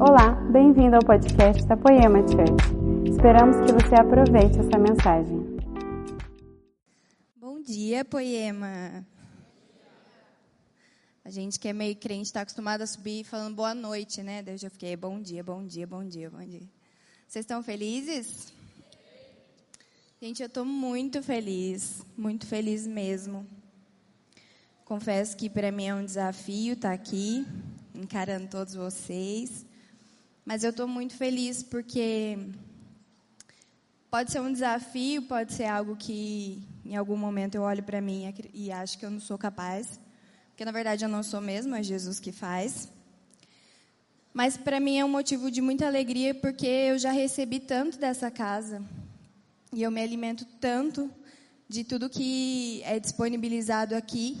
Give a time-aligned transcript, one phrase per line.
[0.00, 3.10] Olá, bem-vindo ao podcast da Poema Church.
[3.10, 5.58] Esperamos que você aproveite essa mensagem.
[7.34, 9.04] Bom dia, Poema.
[11.24, 14.40] A gente que é meio crente está acostumado a subir falando boa noite, né?
[14.40, 16.68] Daí eu já fiquei bom dia, bom dia, bom dia, bom dia.
[17.26, 18.52] Vocês estão felizes?
[20.22, 23.44] Gente, eu estou muito feliz, muito feliz mesmo.
[24.84, 27.44] Confesso que para mim é um desafio estar aqui,
[27.92, 29.66] encarando todos vocês.
[30.48, 32.38] Mas eu estou muito feliz porque
[34.10, 38.32] pode ser um desafio, pode ser algo que em algum momento eu olho para mim
[38.54, 40.00] e acho que eu não sou capaz.
[40.48, 42.88] Porque na verdade eu não sou mesmo, é Jesus que faz.
[44.32, 48.30] Mas para mim é um motivo de muita alegria porque eu já recebi tanto dessa
[48.30, 48.82] casa.
[49.70, 51.10] E eu me alimento tanto
[51.68, 54.40] de tudo que é disponibilizado aqui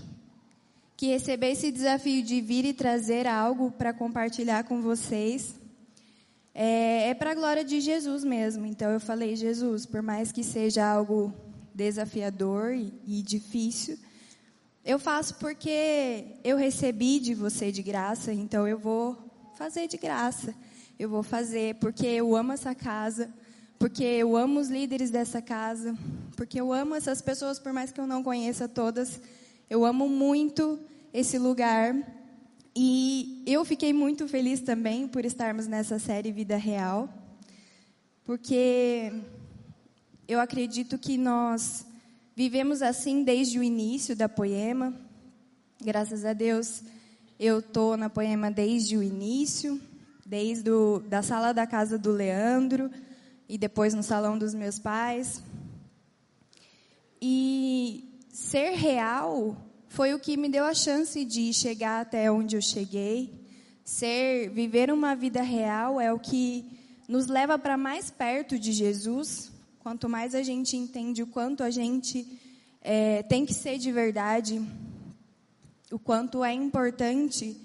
[0.96, 5.67] que receber esse desafio de vir e trazer algo para compartilhar com vocês
[6.60, 8.66] é, é para a glória de Jesus mesmo.
[8.66, 11.32] Então eu falei, Jesus, por mais que seja algo
[11.72, 13.96] desafiador e, e difícil,
[14.84, 19.16] eu faço porque eu recebi de você de graça, então eu vou
[19.56, 20.52] fazer de graça.
[20.98, 23.32] Eu vou fazer porque eu amo essa casa,
[23.78, 25.96] porque eu amo os líderes dessa casa,
[26.36, 29.20] porque eu amo essas pessoas, por mais que eu não conheça todas.
[29.70, 30.76] Eu amo muito
[31.14, 31.94] esse lugar.
[32.80, 37.12] E eu fiquei muito feliz também por estarmos nessa série Vida Real,
[38.24, 39.12] porque
[40.28, 41.84] eu acredito que nós
[42.36, 44.94] vivemos assim desde o início da Poema.
[45.82, 46.84] Graças a Deus,
[47.36, 49.80] eu tô na Poema desde o início,
[50.24, 52.88] desde o, da sala da casa do Leandro
[53.48, 55.42] e depois no salão dos meus pais.
[57.20, 62.62] E ser real foi o que me deu a chance de chegar até onde eu
[62.62, 63.32] cheguei.
[63.84, 66.64] Ser, viver uma vida real é o que
[67.08, 69.50] nos leva para mais perto de Jesus.
[69.78, 72.26] Quanto mais a gente entende o quanto a gente
[72.82, 74.62] é, tem que ser de verdade,
[75.90, 77.56] o quanto é importante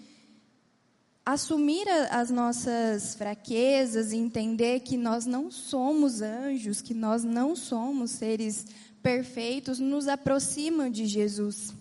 [1.26, 8.12] assumir a, as nossas fraquezas entender que nós não somos anjos, que nós não somos
[8.12, 8.66] seres
[9.02, 11.74] perfeitos, nos aproximam de Jesus.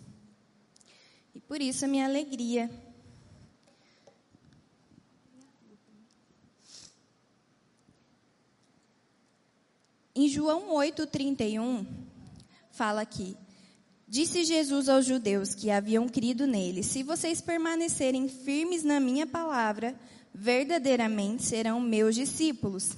[1.53, 2.71] Por isso a minha alegria.
[10.15, 11.85] Em João 8:31
[12.71, 13.37] fala aqui:
[14.09, 19.95] Disse Jesus aos judeus que haviam crido nele: Se vocês permanecerem firmes na minha palavra,
[20.33, 22.93] verdadeiramente serão meus discípulos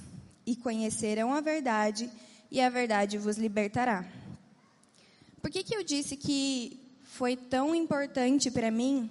[0.45, 2.09] e conhecerão a verdade,
[2.49, 4.09] e a verdade vos libertará.
[5.41, 6.84] Por que, que eu disse que
[7.15, 9.09] foi tão importante para mim.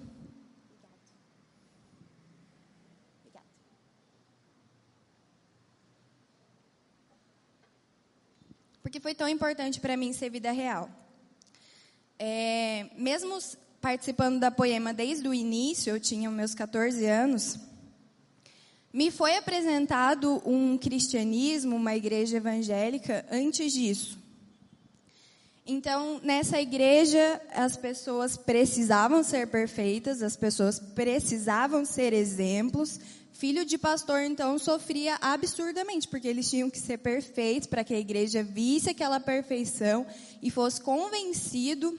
[8.83, 10.87] Porque foi tão importante para mim ser vida real.
[12.19, 13.39] É, mesmo
[13.81, 17.57] participando da Poema desde o início, eu tinha meus 14 anos,
[18.93, 24.24] me foi apresentado um cristianismo, uma igreja evangélica antes disso.
[25.67, 32.99] Então, nessa igreja, as pessoas precisavam ser perfeitas, as pessoas precisavam ser exemplos.
[33.33, 37.99] Filho de pastor, então, sofria absurdamente, porque eles tinham que ser perfeitos para que a
[37.99, 40.05] igreja visse aquela perfeição
[40.39, 41.97] e fosse convencido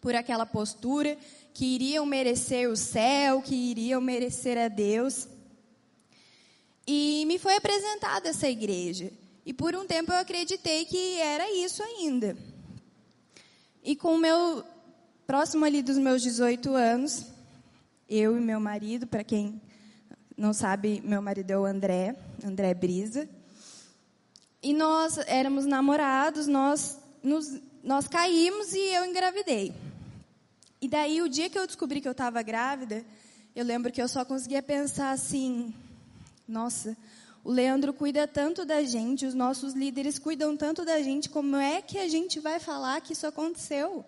[0.00, 1.18] por aquela postura
[1.52, 5.26] que iriam merecer o céu, que iriam merecer a Deus.
[6.86, 9.12] E me foi apresentada essa igreja.
[9.44, 12.51] E por um tempo eu acreditei que era isso ainda.
[13.82, 14.64] E com o meu
[15.26, 17.26] próximo ali dos meus 18 anos,
[18.08, 19.60] eu e meu marido, para quem
[20.36, 23.28] não sabe, meu marido é o André, André Brisa.
[24.62, 29.74] E nós éramos namorados, nós nos, nós caímos e eu engravidei.
[30.80, 33.04] E daí o dia que eu descobri que eu estava grávida,
[33.54, 35.74] eu lembro que eu só conseguia pensar assim:
[36.46, 36.96] nossa,
[37.44, 41.82] o Leandro cuida tanto da gente, os nossos líderes cuidam tanto da gente, como é
[41.82, 44.04] que a gente vai falar que isso aconteceu?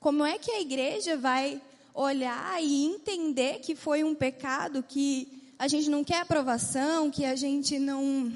[0.00, 1.60] Como é que a igreja vai
[1.94, 7.36] olhar e entender que foi um pecado, que a gente não quer aprovação, que a
[7.36, 8.32] gente não.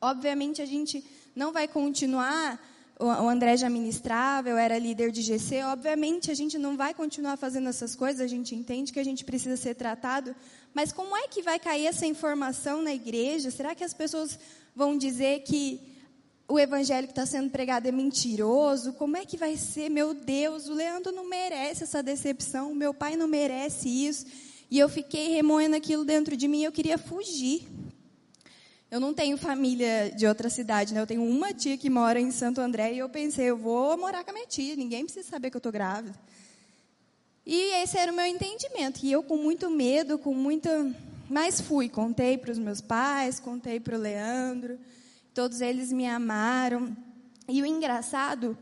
[0.00, 1.04] Obviamente, a gente
[1.34, 2.60] não vai continuar.
[2.98, 5.62] O André já ministrava, eu era líder de GC.
[5.64, 9.22] Obviamente, a gente não vai continuar fazendo essas coisas, a gente entende que a gente
[9.24, 10.34] precisa ser tratado,
[10.76, 13.50] mas como é que vai cair essa informação na igreja?
[13.50, 14.38] Será que as pessoas
[14.74, 15.80] vão dizer que
[16.46, 18.92] o evangelho que está sendo pregado é mentiroso?
[18.92, 19.88] Como é que vai ser?
[19.88, 24.26] Meu Deus, o Leandro não merece essa decepção, meu pai não merece isso.
[24.70, 27.66] E eu fiquei remoendo aquilo dentro de mim, eu queria fugir.
[28.90, 31.00] Eu não tenho família de outra cidade, né?
[31.00, 34.24] Eu tenho uma tia que mora em Santo André e eu pensei, eu vou morar
[34.24, 36.14] com a minha tia, ninguém precisa saber que eu estou grávida.
[37.46, 39.04] E esse era o meu entendimento.
[39.04, 40.92] E eu com muito medo, com muita.
[41.30, 44.78] Mas fui, contei para os meus pais, contei para o Leandro,
[45.32, 46.96] todos eles me amaram.
[47.48, 48.58] E o engraçado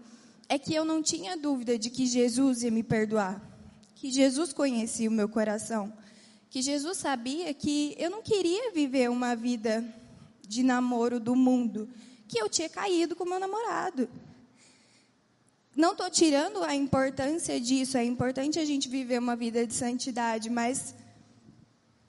[0.49, 3.41] é que eu não tinha dúvida de que Jesus ia me perdoar,
[3.95, 5.93] que Jesus conhecia o meu coração,
[6.51, 9.85] que Jesus sabia que eu não queria viver uma vida
[10.47, 11.89] de namoro do mundo,
[12.29, 14.09] que eu tinha caído com meu namorado.
[15.77, 20.49] Não estou tirando a importância disso, é importante a gente viver uma vida de santidade,
[20.49, 20.95] mas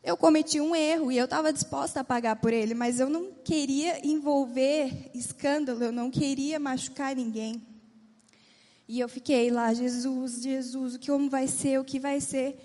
[0.04, 3.32] eu cometi um erro e eu estava disposta a pagar por ele, mas eu não
[3.44, 7.60] queria envolver escândalo, eu não queria machucar ninguém.
[8.88, 12.56] E eu fiquei lá, Jesus, Jesus, o que como vai ser, o que vai ser?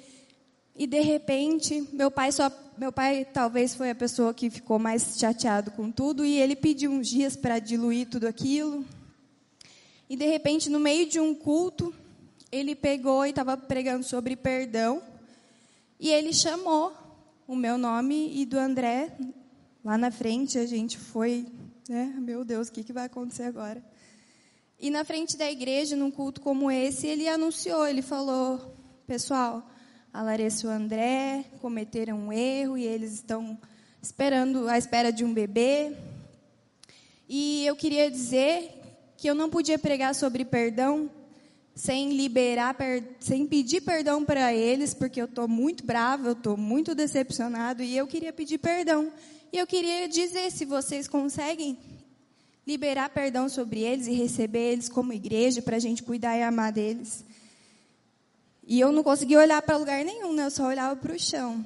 [0.76, 5.19] E de repente, meu pai só, meu pai talvez foi a pessoa que ficou mais
[5.19, 8.85] chateado com tudo e ele pediu uns dias para diluir tudo aquilo.
[10.10, 11.94] E de repente, no meio de um culto,
[12.50, 15.00] ele pegou e estava pregando sobre perdão.
[16.00, 16.92] E ele chamou
[17.46, 19.16] o meu nome e do André.
[19.84, 21.46] Lá na frente a gente foi,
[21.88, 22.12] né?
[22.18, 23.80] Meu Deus, o que, que vai acontecer agora?
[24.80, 28.74] E na frente da igreja, num culto como esse, ele anunciou, ele falou,
[29.06, 29.64] pessoal,
[30.12, 33.56] a Larissa e o André cometeram um erro e eles estão
[34.02, 35.96] esperando, à espera de um bebê.
[37.28, 38.79] E eu queria dizer
[39.20, 41.11] que eu não podia pregar sobre perdão
[41.75, 42.75] sem liberar,
[43.20, 47.94] sem pedir perdão para eles, porque eu estou muito brava, eu estou muito decepcionado e
[47.94, 49.12] eu queria pedir perdão.
[49.52, 51.76] E eu queria dizer se vocês conseguem
[52.67, 56.73] liberar perdão sobre eles e receber eles como igreja para a gente cuidar e amar
[56.73, 57.23] deles.
[58.66, 60.46] E eu não conseguia olhar para lugar nenhum, né?
[60.46, 61.62] eu só olhava para o chão.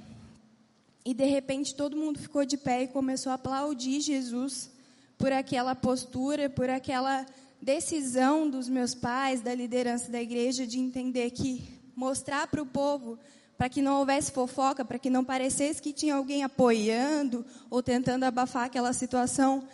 [1.05, 4.75] E de repente todo mundo ficou de pé e começou a aplaudir Jesus
[5.17, 7.25] por aquela postura, por aquela
[7.64, 11.64] decisão dos meus pais, da liderança da igreja, de entender que
[11.96, 13.19] mostrar para o povo,
[13.56, 18.25] para que não houvesse fofoca, para que não parecesse que tinha alguém apoiando ou tentando
[18.25, 19.66] abafar aquela situação,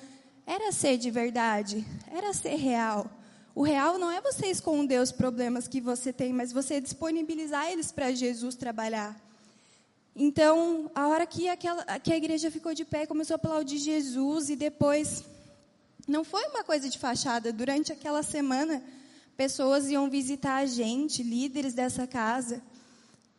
[0.46, 3.10] era ser de verdade, era ser real.
[3.56, 7.90] O real não é você esconder os problemas que você tem, mas você disponibilizar eles
[7.90, 9.20] para Jesus trabalhar.
[10.14, 14.48] Então, a hora que, aquela, que a igreja ficou de pé, começou a aplaudir Jesus
[14.48, 15.24] e depois
[16.06, 17.52] não foi uma coisa de fachada.
[17.52, 18.82] Durante aquela semana,
[19.36, 22.62] pessoas iam visitar a gente, líderes dessa casa.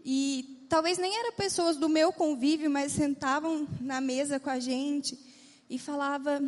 [0.04, 5.18] E talvez nem eram pessoas do meu convívio, mas sentavam na mesa com a gente
[5.70, 6.42] e falava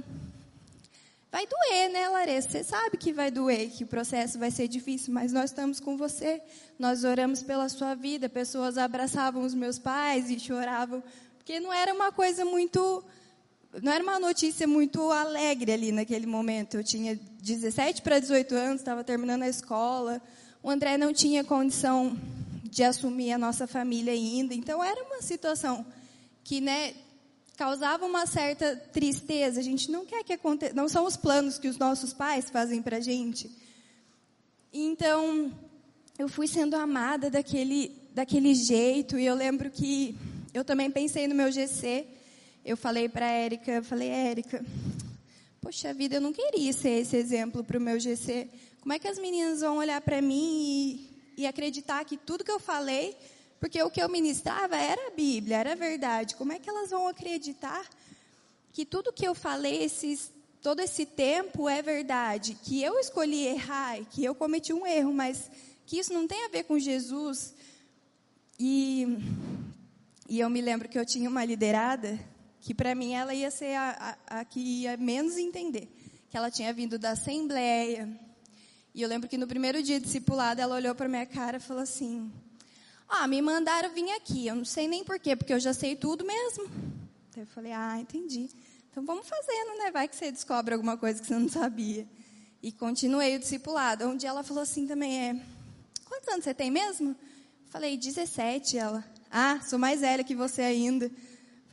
[1.34, 2.48] Vai doer, né, Larissa?
[2.48, 5.98] Você sabe que vai doer, que o processo vai ser difícil, mas nós estamos com
[5.98, 6.40] você.
[6.78, 8.30] Nós oramos pela sua vida.
[8.30, 11.02] Pessoas abraçavam os meus pais e choravam,
[11.40, 13.04] porque não era uma coisa muito
[13.82, 16.78] não era uma notícia muito alegre ali naquele momento.
[16.78, 20.22] Eu tinha 17 para 18 anos, estava terminando a escola.
[20.62, 22.16] O André não tinha condição
[22.64, 24.54] de assumir a nossa família ainda.
[24.54, 25.86] Então era uma situação
[26.44, 26.94] que, né,
[27.58, 29.60] causava uma certa tristeza.
[29.60, 32.82] A gente não quer que aconteça, não são os planos que os nossos pais fazem
[32.82, 33.50] para a gente.
[34.72, 35.52] Então,
[36.18, 40.16] eu fui sendo amada daquele, daquele jeito e eu lembro que
[40.54, 42.06] eu também pensei no meu GC
[42.66, 44.66] eu falei para Érica, falei, Érica,
[45.60, 48.50] poxa vida, eu não queria ser esse exemplo para o meu GC.
[48.80, 52.52] Como é que as meninas vão olhar para mim e, e acreditar que tudo que
[52.52, 53.18] eu falei,
[53.60, 56.36] porque o que eu ministrava era a Bíblia, era a verdade.
[56.36, 57.86] Como é que elas vão acreditar
[58.72, 62.58] que tudo que eu falei esses, todo esse tempo é verdade?
[62.64, 65.52] Que eu escolhi errar, que eu cometi um erro, mas
[65.86, 67.54] que isso não tem a ver com Jesus.
[68.58, 69.18] E,
[70.30, 72.18] e eu me lembro que eu tinha uma liderada
[72.64, 75.94] que para mim ela ia ser a, a, a, que ia menos entender,
[76.30, 78.08] que ela tinha vindo da Assembleia.
[78.96, 81.84] E eu lembro que no primeiro dia discipulado ela olhou para minha cara e falou
[81.84, 82.32] assim:
[83.10, 86.24] Ah, me mandaram vir aqui, eu não sei nem porquê, porque eu já sei tudo
[86.24, 86.64] mesmo.
[87.30, 88.50] Então eu falei: Ah, entendi.
[88.90, 89.92] Então vamos fazendo, né?
[89.92, 92.08] Vai que você descobre alguma coisa que você não sabia.
[92.62, 95.42] E continuei o discipulado, onde ela falou assim também: é,
[96.06, 97.14] Quantos anos você tem mesmo?
[97.66, 98.78] Falei: 17.
[98.78, 101.12] Ela: Ah, sou mais velha que você ainda.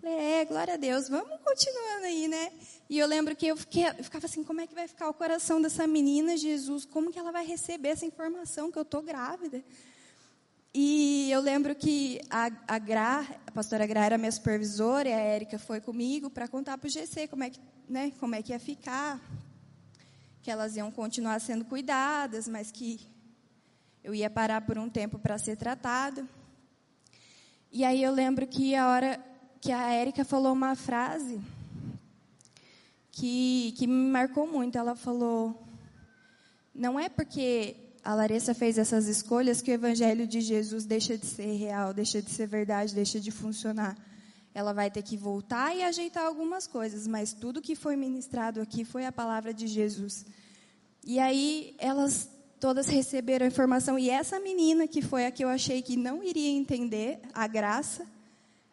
[0.01, 2.53] Falei, é, glória a Deus, vamos continuando aí, né?
[2.89, 5.13] E eu lembro que eu, fiquei, eu ficava assim, como é que vai ficar o
[5.13, 6.87] coração dessa menina, Jesus?
[6.87, 9.63] Como que ela vai receber essa informação que eu estou grávida?
[10.73, 15.19] E eu lembro que a, a Gra, a pastora Gra era minha supervisora, e a
[15.19, 18.53] Érica foi comigo para contar para o GC como é, que, né, como é que
[18.53, 19.21] ia ficar,
[20.41, 23.07] que elas iam continuar sendo cuidadas, mas que
[24.03, 26.27] eu ia parar por um tempo para ser tratada.
[27.71, 29.30] E aí eu lembro que a hora
[29.61, 31.41] que a Érica falou uma frase
[33.13, 34.79] que, que me marcou muito.
[34.79, 35.63] Ela falou:
[36.75, 41.27] Não é porque a Larissa fez essas escolhas que o evangelho de Jesus deixa de
[41.27, 43.97] ser real, deixa de ser verdade, deixa de funcionar.
[44.55, 48.85] Ela vai ter que voltar e ajeitar algumas coisas, mas tudo que foi ministrado aqui
[48.85, 50.25] foi a palavra de Jesus.
[51.05, 55.49] E aí elas todas receberam a informação e essa menina que foi a que eu
[55.49, 58.07] achei que não iria entender a graça,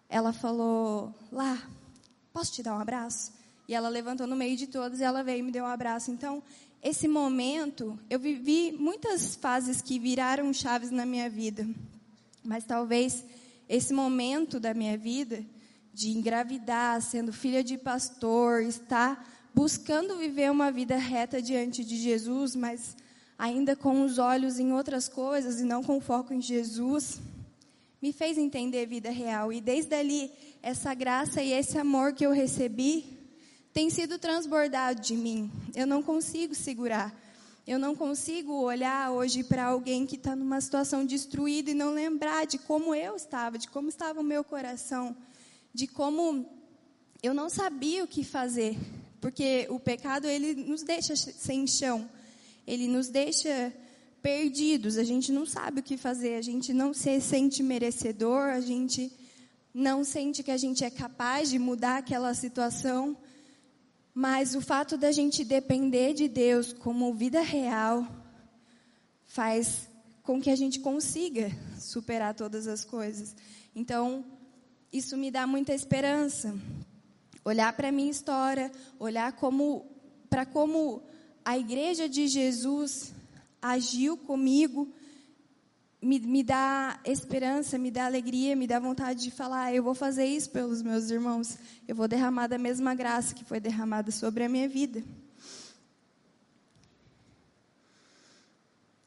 [0.10, 1.62] ela falou: "Lá,
[2.34, 3.32] posso te dar um abraço?"
[3.68, 6.10] E ela levantou no meio de todas e ela veio e me deu um abraço.
[6.10, 6.42] Então,
[6.82, 11.68] esse momento, eu vivi muitas fases que viraram chaves na minha vida.
[12.44, 13.26] Mas talvez
[13.68, 15.44] esse momento da minha vida,
[15.94, 22.56] de engravidar, sendo filha de pastor, estar buscando viver uma vida reta diante de Jesus,
[22.56, 22.96] mas
[23.38, 27.20] ainda com os olhos em outras coisas e não com foco em Jesus,
[28.02, 29.52] me fez entender vida real.
[29.52, 33.18] E desde ali, essa graça e esse amor que eu recebi
[33.74, 35.52] tem sido transbordado de mim.
[35.76, 37.16] Eu não consigo segurar.
[37.68, 42.48] Eu não consigo olhar hoje para alguém que está numa situação destruída e não lembrar
[42.48, 45.16] de como eu estava, de como estava o meu coração,
[45.74, 46.50] de como
[47.22, 48.78] eu não sabia o que fazer,
[49.20, 52.10] porque o pecado ele nos deixa sem chão,
[52.66, 53.74] ele nos deixa
[54.28, 54.98] perdidos.
[54.98, 59.10] A gente não sabe o que fazer, a gente não se sente merecedor, a gente
[59.74, 63.16] não sente que a gente é capaz de mudar aquela situação.
[64.14, 68.06] Mas o fato da gente depender de Deus como vida real
[69.24, 69.88] faz
[70.24, 73.34] com que a gente consiga superar todas as coisas.
[73.74, 74.26] Então,
[74.92, 76.54] isso me dá muita esperança.
[77.46, 79.86] Olhar para a minha história, olhar como
[80.30, 81.02] para como
[81.46, 83.16] a igreja de Jesus
[83.62, 84.92] agiu comigo
[86.02, 90.26] me, me dá esperança, me dá alegria, me dá vontade de falar: eu vou fazer
[90.26, 94.50] isso pelos meus irmãos, eu vou derramar da mesma graça que foi derramada sobre a
[94.50, 95.04] minha vida.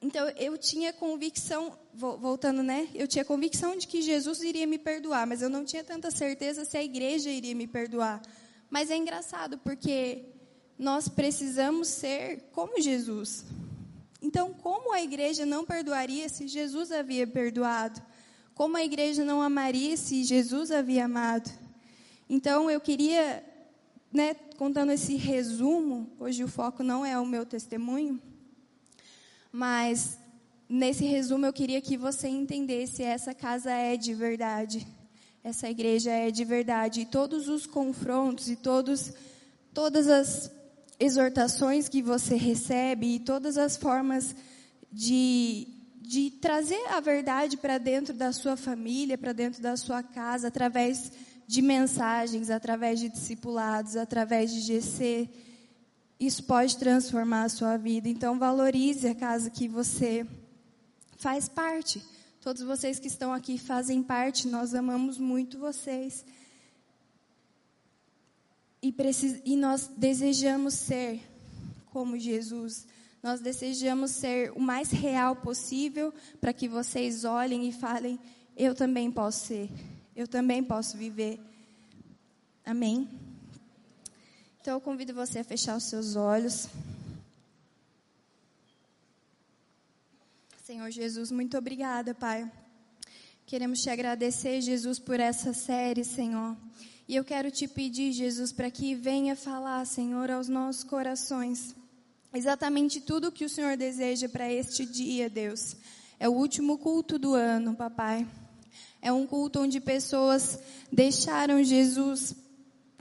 [0.02, 2.88] Então eu tinha convicção, voltando, né?
[2.94, 6.64] Eu tinha convicção de que Jesus iria me perdoar, mas eu não tinha tanta certeza
[6.64, 8.20] se a igreja iria me perdoar.
[8.70, 10.24] Mas é engraçado porque
[10.78, 13.44] nós precisamos ser como Jesus.
[14.22, 18.00] Então, como a igreja não perdoaria se Jesus havia perdoado?
[18.54, 21.50] Como a igreja não amaria se Jesus havia amado?
[22.28, 23.42] Então, eu queria,
[24.12, 28.20] né, contando esse resumo, hoje o foco não é o meu testemunho,
[29.50, 30.18] mas
[30.68, 34.86] nesse resumo eu queria que você entendesse: essa casa é de verdade,
[35.42, 39.14] essa igreja é de verdade, e todos os confrontos e todos,
[39.72, 40.52] todas as
[41.00, 44.36] exortações que você recebe e todas as formas
[44.92, 45.66] de,
[46.02, 51.10] de trazer a verdade para dentro da sua família, para dentro da sua casa, através
[51.46, 55.28] de mensagens, através de discipulados, através de GC.
[56.20, 58.08] Isso pode transformar a sua vida.
[58.08, 60.26] Então, valorize a casa que você
[61.16, 62.02] faz parte.
[62.42, 66.24] Todos vocês que estão aqui fazem parte, nós amamos muito vocês.
[68.82, 71.20] E, precis, e nós desejamos ser
[71.86, 72.86] como Jesus.
[73.22, 78.18] Nós desejamos ser o mais real possível para que vocês olhem e falem:
[78.56, 79.70] eu também posso ser,
[80.16, 81.38] eu também posso viver.
[82.64, 83.08] Amém?
[84.60, 86.68] Então eu convido você a fechar os seus olhos.
[90.64, 92.50] Senhor Jesus, muito obrigada, Pai.
[93.44, 96.56] Queremos te agradecer, Jesus, por essa série, Senhor.
[97.10, 101.74] E eu quero te pedir, Jesus, para que venha falar, Senhor, aos nossos corações.
[102.32, 105.74] Exatamente tudo o que o Senhor deseja para este dia, Deus.
[106.20, 108.24] É o último culto do ano, papai.
[109.02, 110.60] É um culto onde pessoas
[110.92, 112.32] deixaram Jesus,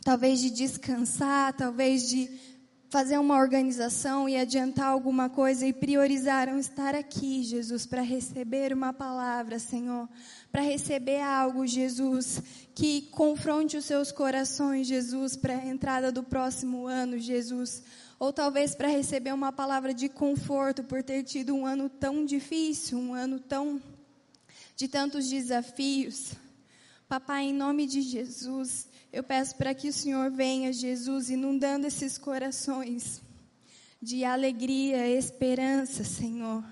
[0.04, 2.32] talvez de descansar, talvez de
[2.90, 8.92] fazer uma organização e adiantar alguma coisa e priorizaram estar aqui, Jesus, para receber uma
[8.92, 10.10] palavra, Senhor,
[10.52, 12.42] para receber algo, Jesus,
[12.74, 17.84] que confronte os seus corações, Jesus, para a entrada do próximo ano, Jesus,
[18.18, 22.98] ou talvez para receber uma palavra de conforto por ter tido um ano tão difícil,
[22.98, 23.80] um ano tão
[24.76, 26.34] de tantos desafios.
[27.08, 32.18] Papai, em nome de Jesus, eu peço para que o Senhor venha, Jesus, inundando esses
[32.18, 33.22] corações
[34.02, 36.64] de alegria, esperança, Senhor.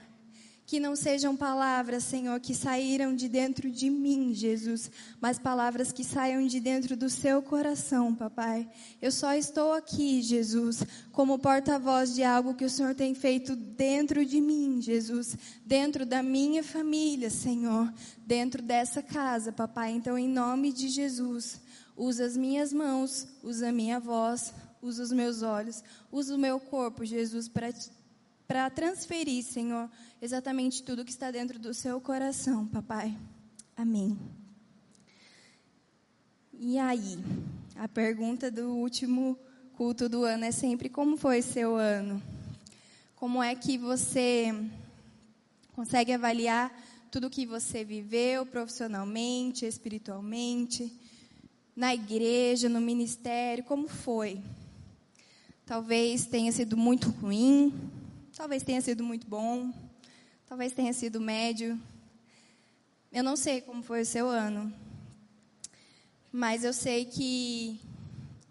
[0.65, 6.03] Que não sejam palavras, Senhor, que saíram de dentro de mim, Jesus, mas palavras que
[6.03, 8.69] saiam de dentro do seu coração, papai.
[9.01, 14.25] Eu só estou aqui, Jesus, como porta-voz de algo que o Senhor tem feito dentro
[14.25, 17.91] de mim, Jesus, dentro da minha família, Senhor,
[18.25, 19.91] dentro dessa casa, papai.
[19.91, 21.61] Então, em nome de Jesus,
[21.97, 26.59] usa as minhas mãos, usa a minha voz, usa os meus olhos, usa o meu
[26.59, 27.49] corpo, Jesus,
[28.47, 29.89] para transferir, Senhor,
[30.21, 33.17] exatamente tudo que está dentro do seu coração, papai.
[33.75, 34.17] Amém.
[36.53, 37.17] E aí,
[37.75, 39.37] a pergunta do último
[39.73, 42.21] culto do ano é sempre: como foi seu ano?
[43.15, 44.53] Como é que você
[45.73, 46.71] consegue avaliar
[47.11, 50.91] tudo que você viveu profissionalmente, espiritualmente,
[51.77, 53.63] na igreja, no ministério?
[53.63, 54.41] Como foi?
[55.65, 57.71] Talvez tenha sido muito ruim,
[58.37, 59.73] Talvez tenha sido muito bom,
[60.47, 61.75] talvez tenha sido médio.
[63.11, 64.71] Eu não sei como foi o seu ano,
[66.31, 67.81] mas eu sei que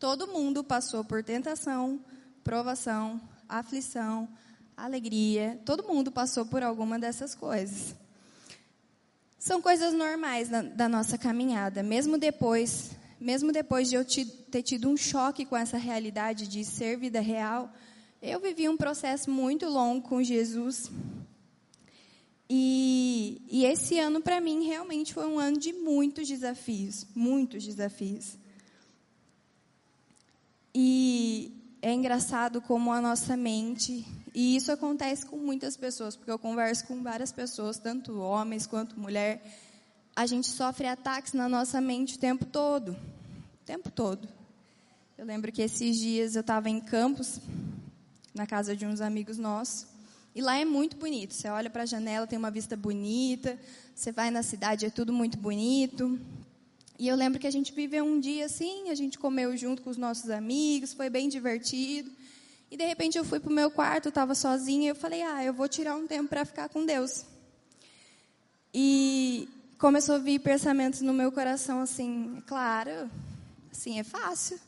[0.00, 2.00] todo mundo passou por tentação,
[2.42, 4.28] provação, aflição,
[4.76, 5.56] alegria.
[5.64, 7.94] Todo mundo passou por alguma dessas coisas.
[9.38, 14.04] São coisas normais da, da nossa caminhada, mesmo depois, mesmo depois de eu
[14.50, 17.72] ter tido um choque com essa realidade de ser vida real
[18.22, 20.90] eu vivi um processo muito longo com Jesus.
[22.48, 28.36] E, e esse ano, para mim, realmente foi um ano de muitos desafios muitos desafios.
[30.74, 34.04] E é engraçado como a nossa mente,
[34.34, 38.98] e isso acontece com muitas pessoas, porque eu converso com várias pessoas, tanto homens quanto
[38.98, 39.42] mulher,
[40.16, 42.92] a gente sofre ataques na nossa mente o tempo todo.
[42.92, 44.26] O tempo todo.
[45.18, 47.38] Eu lembro que esses dias eu estava em Campos,
[48.34, 49.86] na casa de uns amigos nossos.
[50.34, 51.34] E lá é muito bonito.
[51.34, 53.58] Você olha para a janela, tem uma vista bonita.
[53.94, 56.18] Você vai na cidade, é tudo muito bonito.
[56.98, 59.90] E eu lembro que a gente viveu um dia assim, a gente comeu junto com
[59.90, 62.10] os nossos amigos, foi bem divertido.
[62.70, 65.44] E de repente eu fui para o meu quarto, estava sozinha, e eu falei: "Ah,
[65.44, 67.24] eu vou tirar um tempo para ficar com Deus".
[68.72, 69.46] E
[69.78, 73.10] começou a vir pensamentos no meu coração assim, claro,
[73.70, 74.58] assim é fácil.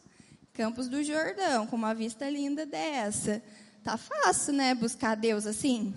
[0.52, 3.42] Campos do Jordão, com uma vista linda dessa
[3.88, 4.74] tá fácil, né?
[4.74, 5.94] Buscar Deus assim.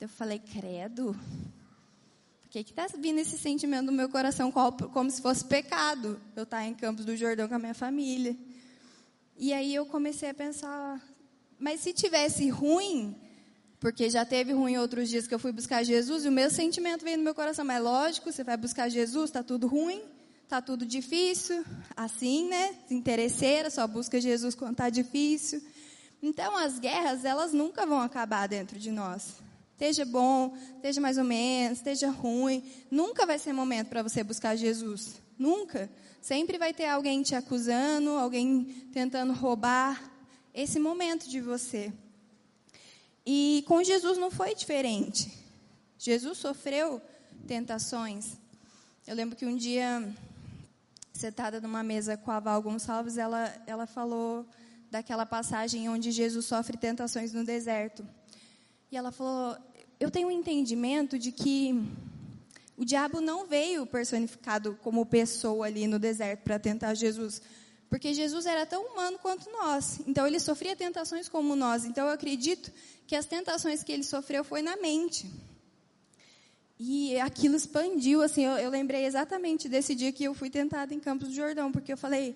[0.00, 1.18] Eu falei, credo.
[2.42, 6.20] Por que está vindo esse sentimento no meu coração como se fosse pecado?
[6.36, 8.36] Eu estar tá em Campos do Jordão com a minha família.
[9.36, 11.02] E aí eu comecei a pensar,
[11.58, 13.16] mas se tivesse ruim,
[13.84, 17.04] porque já teve ruim outros dias que eu fui buscar Jesus, e o meu sentimento
[17.04, 20.00] veio no meu coração, mas lógico, você vai buscar Jesus, está tudo ruim,
[20.42, 21.62] está tudo difícil,
[21.94, 22.74] assim, né?
[22.90, 25.62] Interesseira, só busca Jesus quando está difícil.
[26.22, 29.34] Então, as guerras, elas nunca vão acabar dentro de nós.
[29.72, 34.56] Esteja bom, esteja mais ou menos, esteja ruim, nunca vai ser momento para você buscar
[34.56, 35.20] Jesus.
[35.38, 35.90] Nunca.
[36.22, 40.10] Sempre vai ter alguém te acusando, alguém tentando roubar
[40.54, 41.92] esse momento de você.
[43.26, 45.32] E com Jesus não foi diferente.
[45.98, 47.00] Jesus sofreu
[47.46, 48.36] tentações.
[49.06, 50.06] Eu lembro que um dia,
[51.12, 54.46] sentada numa mesa com a Val Gonçalves, ela, ela falou
[54.90, 58.06] daquela passagem onde Jesus sofre tentações no deserto.
[58.92, 59.56] E ela falou:
[59.98, 61.82] Eu tenho um entendimento de que
[62.76, 67.40] o diabo não veio personificado como pessoa ali no deserto para tentar Jesus,
[67.94, 70.00] porque Jesus era tão humano quanto nós.
[70.04, 71.84] Então ele sofria tentações como nós.
[71.84, 72.72] Então eu acredito
[73.06, 75.30] que as tentações que ele sofreu foi na mente.
[76.76, 80.98] E aquilo expandiu, assim, eu, eu lembrei exatamente desse dia que eu fui tentada em
[80.98, 82.34] Campos do Jordão, porque eu falei,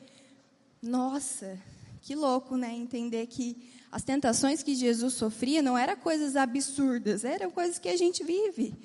[0.81, 1.59] nossa,
[2.03, 2.73] que louco, né?
[2.73, 3.57] Entender que
[3.91, 8.77] as tentações que Jesus sofria não eram coisas absurdas, eram coisas que a gente vive.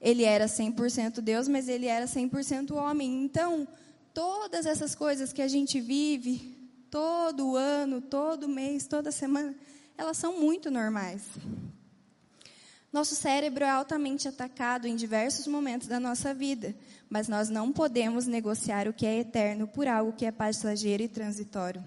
[0.00, 3.22] Ele era 100% Deus, mas ele era 100% homem.
[3.22, 3.68] Então,
[4.14, 6.56] todas essas coisas que a gente vive,
[6.90, 9.54] todo ano, todo mês, toda semana,
[9.98, 11.22] elas são muito normais.
[12.90, 16.74] Nosso cérebro é altamente atacado em diversos momentos da nossa vida,
[17.10, 21.08] mas nós não podemos negociar o que é eterno por algo que é passageiro e
[21.08, 21.84] transitório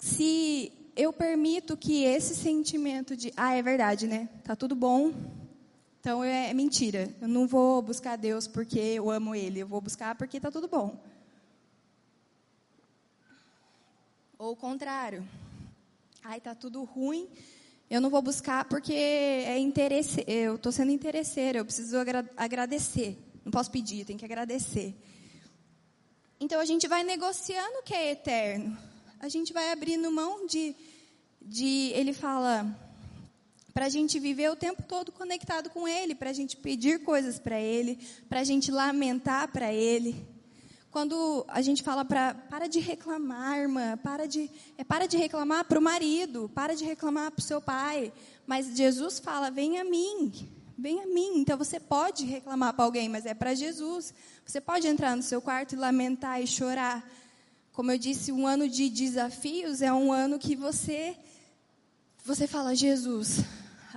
[0.00, 4.28] se eu permito que esse sentimento de, ah, é verdade, né?
[4.42, 5.12] Tá tudo bom.
[6.00, 7.14] Então é, é mentira.
[7.20, 9.60] Eu não vou buscar Deus porque eu amo Ele.
[9.60, 10.98] Eu vou buscar porque tá tudo bom.
[14.38, 15.26] Ou o contrário.
[16.24, 17.28] Ai, tá tudo ruim.
[17.88, 20.24] Eu não vou buscar porque é interesse.
[20.26, 21.58] Eu estou sendo interesseira.
[21.58, 23.18] Eu preciso agra agradecer.
[23.44, 24.94] Não posso pedir, tem que agradecer.
[26.40, 30.74] Então a gente vai negociando o que é eterno a gente vai abrindo mão de,
[31.42, 32.66] de ele fala
[33.80, 37.38] para a gente viver o tempo todo conectado com Ele, para a gente pedir coisas
[37.38, 40.28] para Ele, para a gente lamentar para Ele.
[40.90, 45.64] Quando a gente fala para para de reclamar, irmã, para de é para de reclamar
[45.64, 48.12] para o marido, para de reclamar para o seu pai,
[48.46, 50.30] mas Jesus fala: vem a mim,
[50.76, 51.38] vem a mim.
[51.38, 54.12] Então você pode reclamar para alguém, mas é para Jesus.
[54.44, 57.02] Você pode entrar no seu quarto e lamentar e chorar.
[57.72, 61.16] Como eu disse, um ano de desafios é um ano que você
[62.24, 63.40] você fala: Jesus,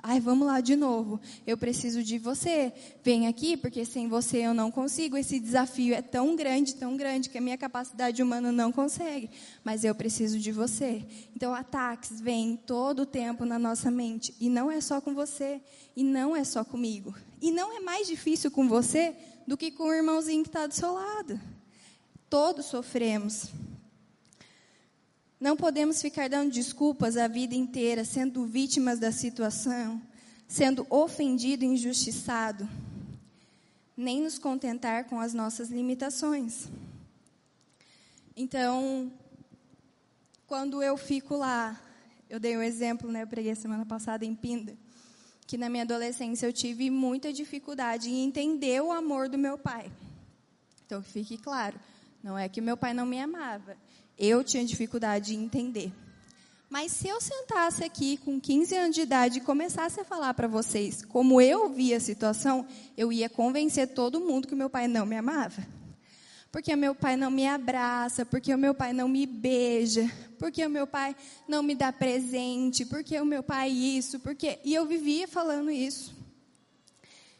[0.05, 1.17] Ai, vamos lá de novo.
[1.47, 2.73] Eu preciso de você.
[3.01, 5.15] Vem aqui, porque sem você eu não consigo.
[5.15, 9.29] Esse desafio é tão grande, tão grande, que a minha capacidade humana não consegue.
[9.63, 11.05] Mas eu preciso de você.
[11.33, 14.35] Então, ataques vêm todo o tempo na nossa mente.
[14.41, 15.61] E não é só com você.
[15.95, 17.15] E não é só comigo.
[17.41, 19.15] E não é mais difícil com você
[19.47, 21.39] do que com o irmãozinho que está do seu lado.
[22.29, 23.47] Todos sofremos.
[25.43, 30.01] Não podemos ficar dando desculpas a vida inteira, sendo vítimas da situação,
[30.47, 32.65] sendo ofendido injustiçado,
[33.97, 36.69] nem nos contentar com as nossas limitações.
[38.37, 39.11] Então,
[40.47, 41.77] quando eu fico lá,
[42.29, 44.77] eu dei um exemplo, né, eu preguei semana passada em Pinda,
[45.45, 49.91] que na minha adolescência eu tive muita dificuldade em entender o amor do meu pai.
[50.85, 51.77] Então, fique claro,
[52.23, 53.75] não é que meu pai não me amava,
[54.17, 55.91] eu tinha dificuldade de entender.
[56.73, 60.47] Mas se eu sentasse aqui com 15 anos de idade e começasse a falar para
[60.47, 62.65] vocês como eu via a situação,
[62.97, 65.63] eu ia convencer todo mundo que meu pai não me amava.
[66.51, 70.69] Porque meu pai não me abraça, porque o meu pai não me beija, porque o
[70.69, 71.15] meu pai
[71.47, 76.11] não me dá presente, porque o meu pai isso, porque e eu vivia falando isso.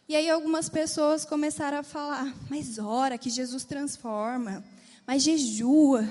[0.08, 4.64] E aí algumas pessoas começaram a falar: "Mas ora que Jesus transforma,
[5.08, 6.08] mas jejua,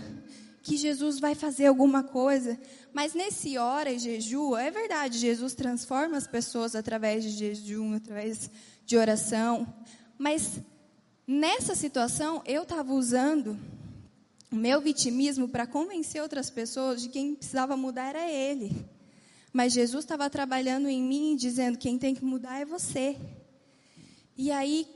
[0.62, 2.58] que Jesus vai fazer alguma coisa.
[2.92, 8.50] Mas nesse hora e jejum, é verdade, Jesus transforma as pessoas através de jejum, através
[8.86, 9.66] de oração.
[10.16, 10.60] Mas
[11.26, 13.58] nessa situação, eu estava usando
[14.50, 18.86] o meu vitimismo para convencer outras pessoas de que quem precisava mudar era ele.
[19.52, 23.16] Mas Jesus estava trabalhando em mim, dizendo: quem tem que mudar é você.
[24.36, 24.86] E aí,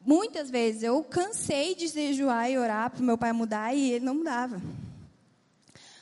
[0.00, 4.04] muitas vezes, eu cansei de jejuar e orar para o meu pai mudar e ele
[4.04, 4.60] não mudava.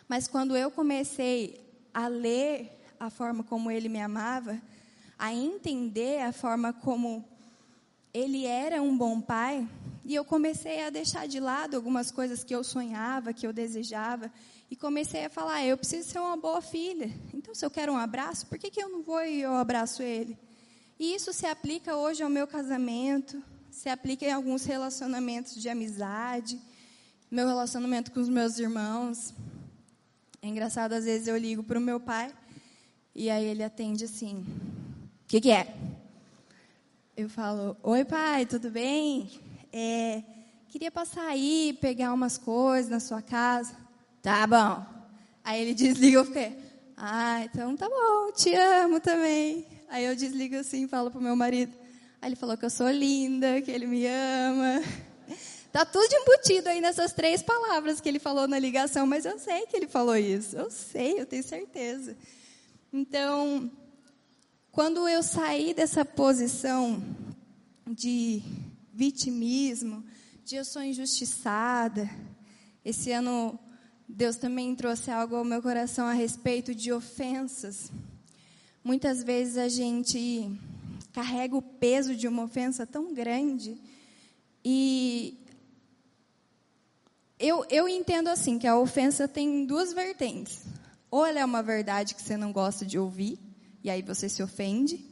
[0.08, 1.60] Mas quando eu comecei
[1.92, 4.60] a ler a forma como ele me amava,
[5.18, 7.24] a entender a forma como
[8.12, 9.66] ele era um bom pai,
[10.04, 14.30] e eu comecei a deixar de lado algumas coisas que eu sonhava, que eu desejava,
[14.70, 17.10] e comecei a falar: eu preciso ser uma boa filha.
[17.32, 20.02] Então, se eu quero um abraço, por que, que eu não vou e eu abraço
[20.02, 20.38] ele?
[20.98, 26.60] E isso se aplica hoje ao meu casamento, se aplica em alguns relacionamentos de amizade,
[27.30, 29.34] meu relacionamento com os meus irmãos.
[30.44, 32.30] É engraçado, às vezes eu ligo para o meu pai
[33.14, 34.44] e aí ele atende assim:
[35.24, 35.74] O que, que é?
[37.16, 39.40] Eu falo: Oi, pai, tudo bem?
[39.72, 40.22] É,
[40.68, 43.74] queria passar aí, pegar umas coisas na sua casa.
[44.20, 44.84] Tá bom.
[45.42, 46.58] Aí ele desliga, eu fiquei:
[46.94, 49.64] Ah, então tá bom, te amo também.
[49.88, 51.72] Aí eu desligo assim e falo pro meu marido.
[52.20, 54.82] Aí ele falou que eu sou linda, que ele me ama.
[55.74, 59.66] Tá tudo embutido aí nessas três palavras que ele falou na ligação, mas eu sei
[59.66, 60.56] que ele falou isso.
[60.56, 62.16] Eu sei, eu tenho certeza.
[62.92, 63.68] Então,
[64.70, 67.02] quando eu saí dessa posição
[67.90, 68.40] de
[68.92, 70.04] vitimismo,
[70.44, 72.08] de eu sou injustiçada,
[72.84, 73.58] esse ano
[74.08, 77.90] Deus também trouxe algo ao meu coração a respeito de ofensas.
[78.84, 80.56] Muitas vezes a gente
[81.12, 83.76] carrega o peso de uma ofensa tão grande
[84.64, 85.43] e
[87.44, 90.62] eu, eu entendo assim, que a ofensa tem duas vertentes.
[91.10, 93.38] Ou ela é uma verdade que você não gosta de ouvir,
[93.82, 95.04] e aí você se ofende.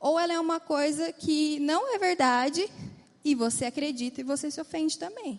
[0.00, 2.66] Ou ela é uma coisa que não é verdade,
[3.22, 5.38] e você acredita e você se ofende também.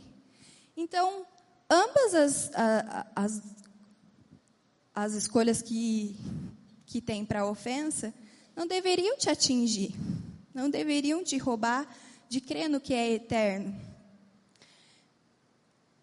[0.77, 1.25] Então,
[1.69, 2.51] ambas as,
[3.15, 3.41] as,
[4.93, 6.15] as escolhas que,
[6.85, 8.13] que tem para a ofensa
[8.55, 9.95] não deveriam te atingir,
[10.53, 11.87] não deveriam te roubar
[12.29, 13.94] de crer no que é eterno.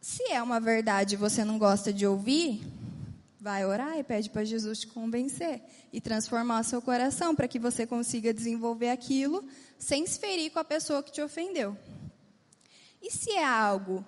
[0.02, 2.60] Se é uma verdade e você não gosta de ouvir,
[3.40, 5.62] vai orar e pede para Jesus te convencer
[5.92, 9.46] e transformar seu coração para que você consiga desenvolver aquilo
[9.78, 11.78] sem se ferir com a pessoa que te ofendeu.
[13.00, 14.04] E se é algo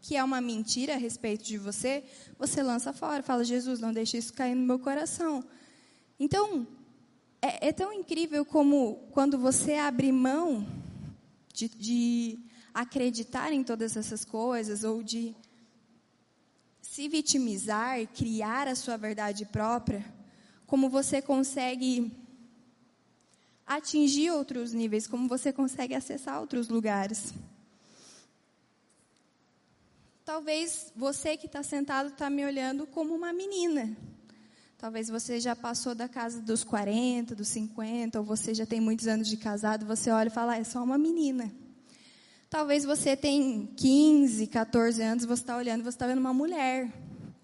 [0.00, 2.02] que é uma mentira a respeito de você,
[2.36, 5.44] você lança fora, fala: Jesus, não deixe isso cair no meu coração.
[6.18, 6.66] Então,
[7.40, 10.66] é, é tão incrível como quando você abre mão
[11.54, 12.47] de, de
[12.78, 15.34] acreditar em todas essas coisas ou de
[16.80, 20.04] se vitimizar, criar a sua verdade própria,
[20.64, 22.12] como você consegue
[23.66, 27.34] atingir outros níveis, como você consegue acessar outros lugares.
[30.24, 33.96] Talvez você que está sentado está me olhando como uma menina.
[34.78, 39.08] Talvez você já passou da casa dos 40, dos 50, ou você já tem muitos
[39.08, 41.52] anos de casado, você olha e fala, ah, é só uma menina.
[42.50, 46.90] Talvez você tem 15, 14 anos, você está olhando, você está vendo uma mulher,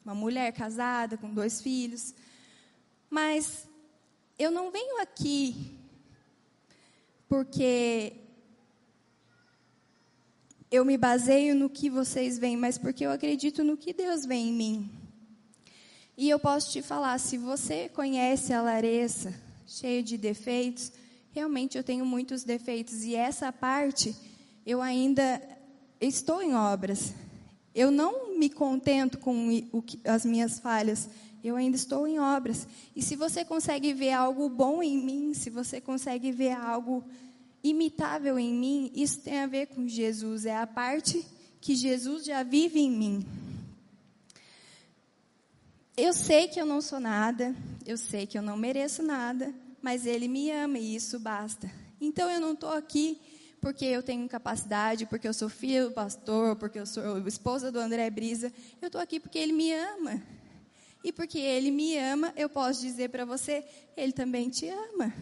[0.03, 2.15] uma mulher casada com dois filhos.
[3.11, 3.69] Mas
[4.39, 5.79] eu não venho aqui
[7.29, 8.15] porque
[10.71, 14.37] eu me baseio no que vocês veem, mas porque eu acredito no que Deus vê
[14.37, 14.91] em mim.
[16.17, 19.35] E eu posso te falar, se você conhece a Larissa,
[19.67, 20.91] cheia de defeitos,
[21.31, 24.17] realmente eu tenho muitos defeitos e essa parte
[24.67, 25.41] eu ainda
[26.01, 27.13] estou em obras.
[27.75, 29.49] Eu não me contento com
[30.05, 31.09] as minhas falhas,
[31.43, 32.67] eu ainda estou em obras.
[32.95, 37.05] E se você consegue ver algo bom em mim, se você consegue ver algo
[37.63, 41.25] imitável em mim, isso tem a ver com Jesus, é a parte
[41.61, 43.27] que Jesus já vive em mim.
[45.97, 47.55] Eu sei que eu não sou nada,
[47.87, 51.71] eu sei que eu não mereço nada, mas Ele me ama e isso basta.
[52.01, 53.19] Então eu não estou aqui
[53.65, 57.79] porque eu tenho capacidade, porque eu sou filho do pastor, porque eu sou esposa do
[57.79, 58.53] André Brisa.
[58.79, 60.23] Eu estou aqui porque Ele me ama.
[61.03, 63.65] E porque Ele me ama, eu posso dizer para você,
[63.97, 65.15] Ele também te ama.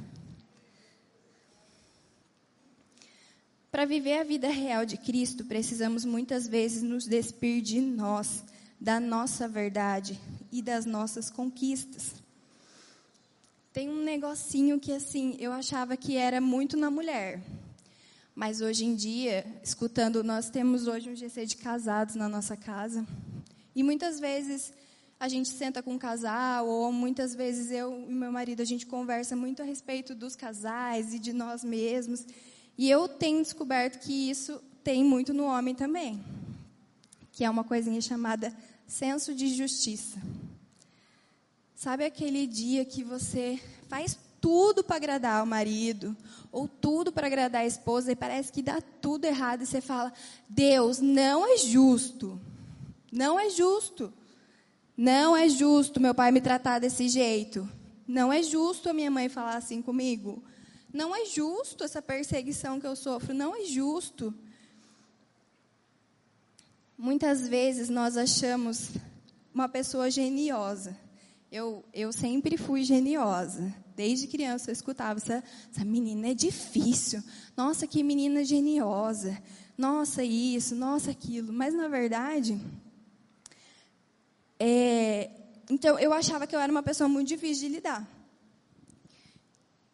[3.71, 8.43] Para viver a vida real de Cristo, precisamos muitas vezes nos despir de nós,
[8.81, 10.19] da nossa verdade,
[10.51, 12.15] e das nossas conquistas.
[13.73, 17.41] Tem um negocinho que assim, eu achava que era muito na mulher.
[18.35, 23.07] Mas hoje em dia, escutando, nós temos hoje um GC de casados na nossa casa.
[23.75, 24.73] E muitas vezes
[25.21, 28.87] a gente senta com um casal, ou muitas vezes eu e meu marido, a gente
[28.87, 32.27] conversa muito a respeito dos casais e de nós mesmos.
[32.77, 36.25] E eu tenho descoberto que isso tem muito no homem também.
[37.33, 38.53] Que é uma coisinha chamada
[38.87, 40.19] senso de justiça.
[41.75, 46.17] Sabe aquele dia que você faz tudo para agradar o marido,
[46.53, 50.13] ou tudo para agradar a esposa, e parece que dá tudo errado, e você fala:
[50.49, 52.41] Deus, não é justo.
[53.11, 54.13] Não é justo.
[54.97, 57.69] Não é justo meu pai me tratar desse jeito.
[58.07, 60.45] Não é justo a minha mãe falar assim comigo.
[60.93, 63.35] Não é justo essa perseguição que eu sofro.
[63.35, 64.33] Não é justo.
[66.97, 68.91] Muitas vezes nós achamos
[69.53, 70.97] uma pessoa geniosa
[71.53, 73.73] eu, eu sempre fui geniosa.
[73.97, 77.23] Desde criança eu escutava, essa, essa menina é difícil.
[77.57, 79.41] Nossa, que menina geniosa.
[79.77, 81.53] Nossa, isso, nossa, aquilo.
[81.53, 82.61] Mas, na verdade,
[84.59, 85.31] é,
[85.69, 88.09] então eu achava que eu era uma pessoa muito difícil de lidar.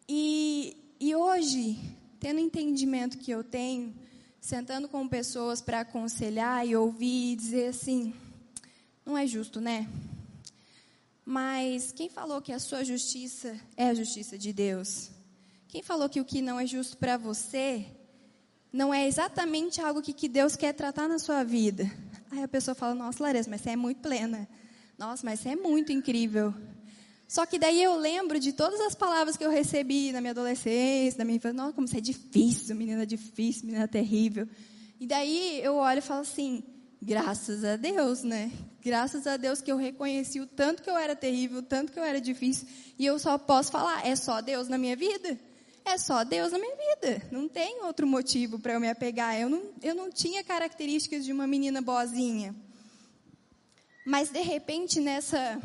[0.07, 1.79] E, e hoje,
[2.19, 3.93] tendo o entendimento que eu tenho,
[4.41, 8.13] sentando com pessoas para aconselhar e ouvir e dizer assim:
[9.05, 9.87] não é justo, né?
[11.29, 15.11] Mas quem falou que a sua justiça é a justiça de Deus?
[15.67, 17.85] Quem falou que o que não é justo para você
[18.73, 21.87] não é exatamente algo que, que Deus quer tratar na sua vida?
[22.31, 24.49] Aí a pessoa fala: Nossa, Larissa, mas você é muito plena.
[24.97, 26.51] Nossa, mas você é muito incrível.
[27.27, 31.19] Só que daí eu lembro de todas as palavras que eu recebi na minha adolescência,
[31.19, 31.53] na minha infância.
[31.53, 34.49] Nossa, como você é difícil, menina difícil, menina terrível.
[34.99, 36.63] E daí eu olho e falo assim:
[36.99, 38.51] Graças a Deus, né?
[38.81, 41.99] Graças a Deus que eu reconheci o tanto que eu era terrível, o tanto que
[41.99, 42.67] eu era difícil.
[42.97, 45.37] E eu só posso falar, é só Deus na minha vida?
[45.83, 47.21] É só Deus na minha vida.
[47.29, 49.37] Não tem outro motivo para eu me apegar.
[49.37, 52.55] Eu não, eu não tinha características de uma menina boazinha.
[54.05, 55.61] Mas, de repente, nessa,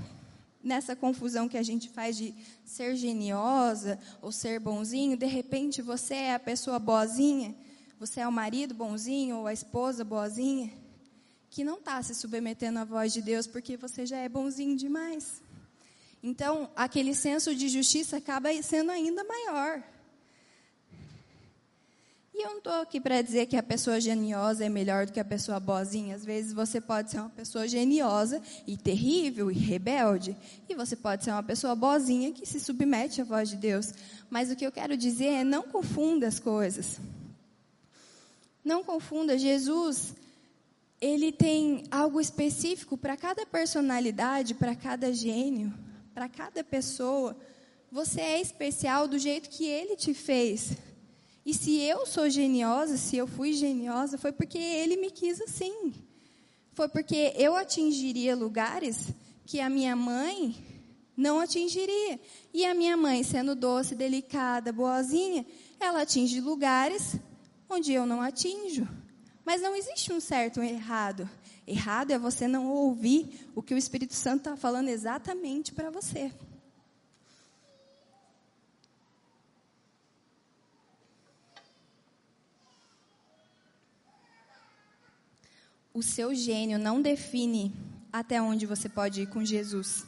[0.62, 6.14] nessa confusão que a gente faz de ser geniosa ou ser bonzinho, de repente você
[6.14, 7.55] é a pessoa boazinha,
[7.98, 10.83] você é o marido bonzinho ou a esposa boazinha
[11.54, 15.40] que não está se submetendo à voz de Deus porque você já é bonzinho demais.
[16.20, 19.80] Então, aquele senso de justiça acaba sendo ainda maior.
[22.34, 25.20] E eu não estou aqui para dizer que a pessoa geniosa é melhor do que
[25.20, 26.16] a pessoa boazinha.
[26.16, 30.36] Às vezes você pode ser uma pessoa geniosa e terrível e rebelde.
[30.68, 33.94] E você pode ser uma pessoa boazinha que se submete à voz de Deus.
[34.28, 36.98] Mas o que eu quero dizer é não confunda as coisas.
[38.64, 39.38] Não confunda.
[39.38, 40.23] Jesus
[41.04, 45.70] ele tem algo específico para cada personalidade, para cada gênio,
[46.14, 47.36] para cada pessoa.
[47.92, 50.78] Você é especial do jeito que ele te fez.
[51.44, 55.92] E se eu sou geniosa, se eu fui geniosa, foi porque ele me quis assim.
[56.72, 59.08] Foi porque eu atingiria lugares
[59.44, 60.56] que a minha mãe
[61.14, 62.18] não atingiria.
[62.54, 65.44] E a minha mãe, sendo doce, delicada, boazinha,
[65.78, 67.16] ela atinge lugares
[67.68, 68.88] onde eu não atinjo.
[69.44, 71.28] Mas não existe um certo ou um errado.
[71.66, 76.33] Errado é você não ouvir o que o Espírito Santo está falando exatamente para você.
[85.92, 87.72] O seu gênio não define
[88.12, 90.04] até onde você pode ir com Jesus.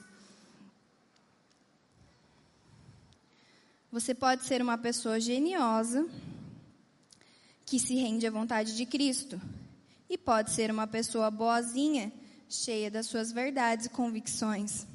[3.92, 6.06] Você pode ser uma pessoa geniosa
[7.66, 9.40] que se rende à vontade de Cristo,
[10.08, 12.12] e pode ser uma pessoa boazinha,
[12.48, 14.86] cheia das suas verdades e convicções.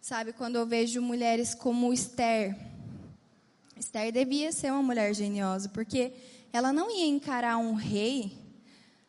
[0.00, 2.56] Sabe, quando eu vejo mulheres como Esther,
[3.78, 6.12] Esther devia ser uma mulher geniosa, porque
[6.50, 8.32] ela não ia encarar um rei,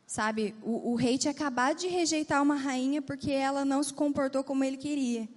[0.05, 0.53] sabe?
[0.62, 4.65] O, o rei tinha acabado de rejeitar uma rainha porque ela não se comportou como
[4.65, 5.29] ele queria.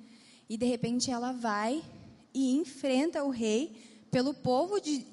[0.49, 1.83] E de repente ela vai
[2.35, 5.07] e enfrenta o rei pelo povo, de,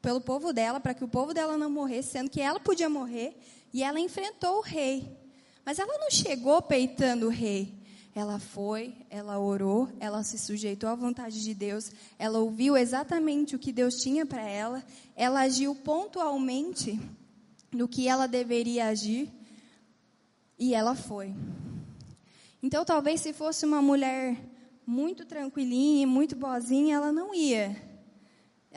[0.00, 3.36] pelo povo dela, para que o povo dela não morresse, sendo que ela podia morrer,
[3.72, 5.16] e ela enfrentou o rei.
[5.64, 7.74] Mas ela não chegou peitando o rei.
[8.14, 13.58] Ela foi, ela orou, ela se sujeitou à vontade de Deus, ela ouviu exatamente o
[13.58, 14.82] que Deus tinha para ela,
[15.14, 16.98] ela agiu pontualmente
[17.70, 19.30] no que ela deveria agir
[20.58, 21.34] e ela foi.
[22.62, 24.36] Então, talvez se fosse uma mulher
[24.86, 27.76] muito tranquilinha, muito boazinha, ela não ia.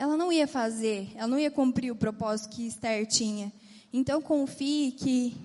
[0.00, 3.52] Ela não ia fazer, ela não ia cumprir o propósito que Esther tinha.
[3.92, 5.36] Então confie que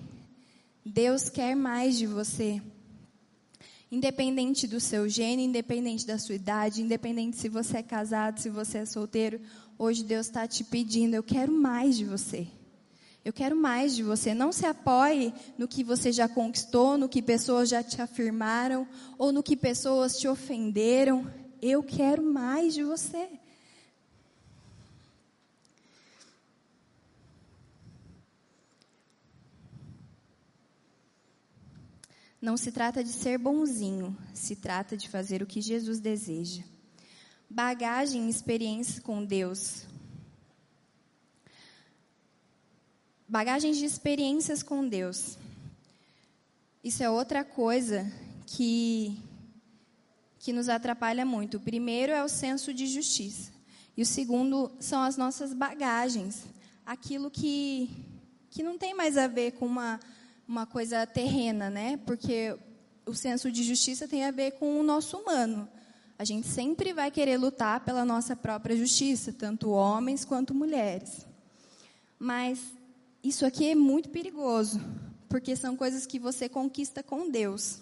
[0.82, 2.62] Deus quer mais de você.
[3.92, 8.78] Independente do seu gênero, independente da sua idade, independente se você é casado, se você
[8.78, 9.42] é solteiro,
[9.78, 12.46] hoje Deus está te pedindo: eu quero mais de você.
[13.22, 14.32] Eu quero mais de você.
[14.32, 18.88] Não se apoie no que você já conquistou, no que pessoas já te afirmaram,
[19.18, 21.30] ou no que pessoas te ofenderam.
[21.60, 23.28] Eu quero mais de você.
[32.40, 36.62] Não se trata de ser bonzinho, se trata de fazer o que Jesus deseja.
[37.48, 39.86] Bagagem e experiência com Deus
[43.28, 45.36] Bagagens de experiências com Deus.
[46.84, 48.08] Isso é outra coisa
[48.46, 49.20] que,
[50.38, 51.56] que nos atrapalha muito.
[51.56, 53.50] O primeiro é o senso de justiça.
[53.96, 56.46] E o segundo são as nossas bagagens.
[56.86, 57.90] Aquilo que,
[58.48, 59.98] que não tem mais a ver com uma,
[60.46, 61.98] uma coisa terrena, né?
[62.06, 62.56] Porque
[63.04, 65.68] o senso de justiça tem a ver com o nosso humano.
[66.18, 71.26] A gente sempre vai querer lutar pela nossa própria justiça, tanto homens quanto mulheres.
[72.18, 72.60] Mas
[73.22, 74.80] isso aqui é muito perigoso,
[75.28, 77.80] porque são coisas que você conquista com Deus.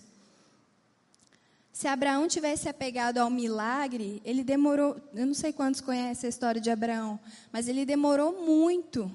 [1.73, 6.61] Se Abraão tivesse apegado ao milagre, ele demorou, eu não sei quantos conhecem a história
[6.61, 7.19] de Abraão,
[7.53, 9.11] mas ele demorou muito.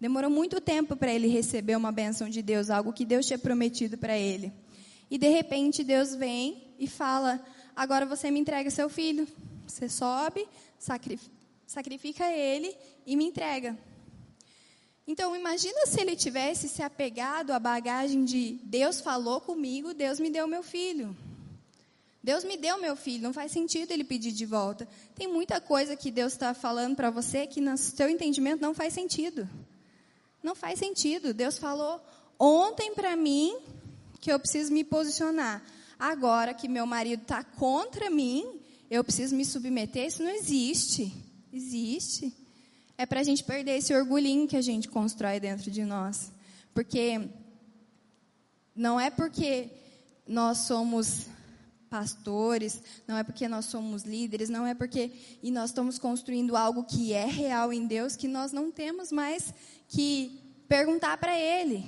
[0.00, 3.98] Demorou muito tempo para ele receber uma benção de Deus, algo que Deus tinha prometido
[3.98, 4.50] para ele.
[5.10, 7.44] E de repente Deus vem e fala:
[7.76, 9.28] Agora você me entrega seu filho.
[9.66, 10.48] Você sobe,
[11.66, 12.74] sacrifica ele
[13.06, 13.78] e me entrega.
[15.06, 20.30] Então, imagina se ele tivesse se apegado à bagagem de Deus falou comigo, Deus me
[20.30, 21.16] deu meu filho.
[22.22, 24.86] Deus me deu meu filho, não faz sentido ele pedir de volta.
[25.14, 28.92] Tem muita coisa que Deus está falando para você que, no seu entendimento, não faz
[28.92, 29.48] sentido.
[30.42, 31.34] Não faz sentido.
[31.34, 32.00] Deus falou
[32.38, 33.58] ontem para mim
[34.20, 35.62] que eu preciso me posicionar.
[35.98, 40.06] Agora que meu marido está contra mim, eu preciso me submeter.
[40.06, 41.12] Isso não existe.
[41.52, 42.34] Existe
[43.00, 46.30] é para a gente perder esse orgulhinho que a gente constrói dentro de nós.
[46.74, 47.30] Porque
[48.76, 49.70] não é porque
[50.28, 51.24] nós somos
[51.90, 55.10] pastores, não é porque nós somos líderes, não é porque
[55.42, 59.52] e nós estamos construindo algo que é real em Deus que nós não temos mais
[59.88, 61.84] que perguntar para Ele.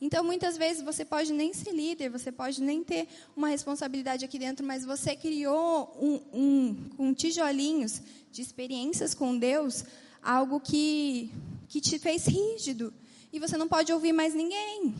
[0.00, 4.38] Então, muitas vezes você pode nem ser líder, você pode nem ter uma responsabilidade aqui
[4.38, 9.84] dentro, mas você criou um, um, um tijolinhos de experiências com Deus,
[10.22, 11.32] algo que,
[11.68, 12.92] que te fez rígido.
[13.32, 14.94] E você não pode ouvir mais ninguém.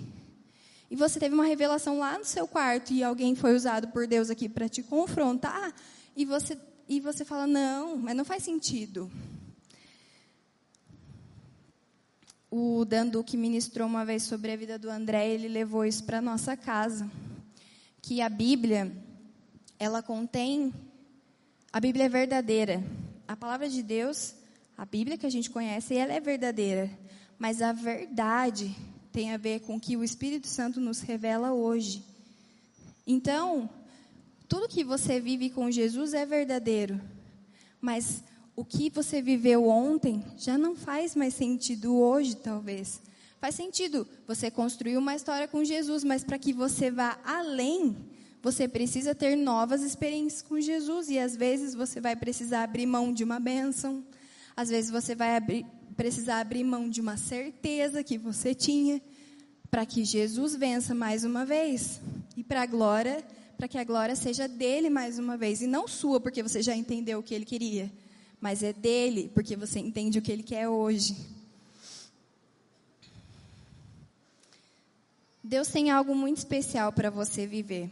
[0.90, 4.30] E você teve uma revelação lá no seu quarto e alguém foi usado por Deus
[4.30, 5.74] aqui para te confrontar.
[6.16, 6.58] E você,
[6.88, 9.10] e você fala: não, mas não faz sentido.
[12.50, 16.22] O Dandu, que ministrou uma vez sobre a vida do André, ele levou isso para
[16.22, 17.10] nossa casa.
[18.00, 18.90] Que a Bíblia,
[19.78, 20.72] ela contém.
[21.70, 22.82] A Bíblia é verdadeira
[23.28, 24.34] a palavra de Deus,
[24.76, 26.90] a Bíblia que a gente conhece, ela é verdadeira.
[27.38, 28.74] Mas a verdade
[29.12, 32.04] tem a ver com o que o Espírito Santo nos revela hoje.
[33.06, 33.68] Então,
[34.48, 37.00] tudo que você vive com Jesus é verdadeiro.
[37.80, 38.22] Mas
[38.56, 43.00] o que você viveu ontem já não faz mais sentido hoje, talvez.
[43.40, 47.96] Faz sentido você construir uma história com Jesus, mas para que você vá além,
[48.42, 51.08] você precisa ter novas experiências com Jesus.
[51.08, 54.04] E às vezes você vai precisar abrir mão de uma bênção,
[54.56, 55.64] às vezes você vai abrir,
[55.98, 59.02] precisar abrir mão de uma certeza que você tinha,
[59.70, 62.00] para que Jesus vença mais uma vez.
[62.38, 63.22] E para a glória,
[63.58, 65.60] para que a glória seja dele mais uma vez.
[65.60, 67.92] E não sua, porque você já entendeu o que ele queria
[68.40, 71.16] mas é dele, porque você entende o que ele quer hoje.
[75.42, 77.90] Deus tem algo muito especial para você viver.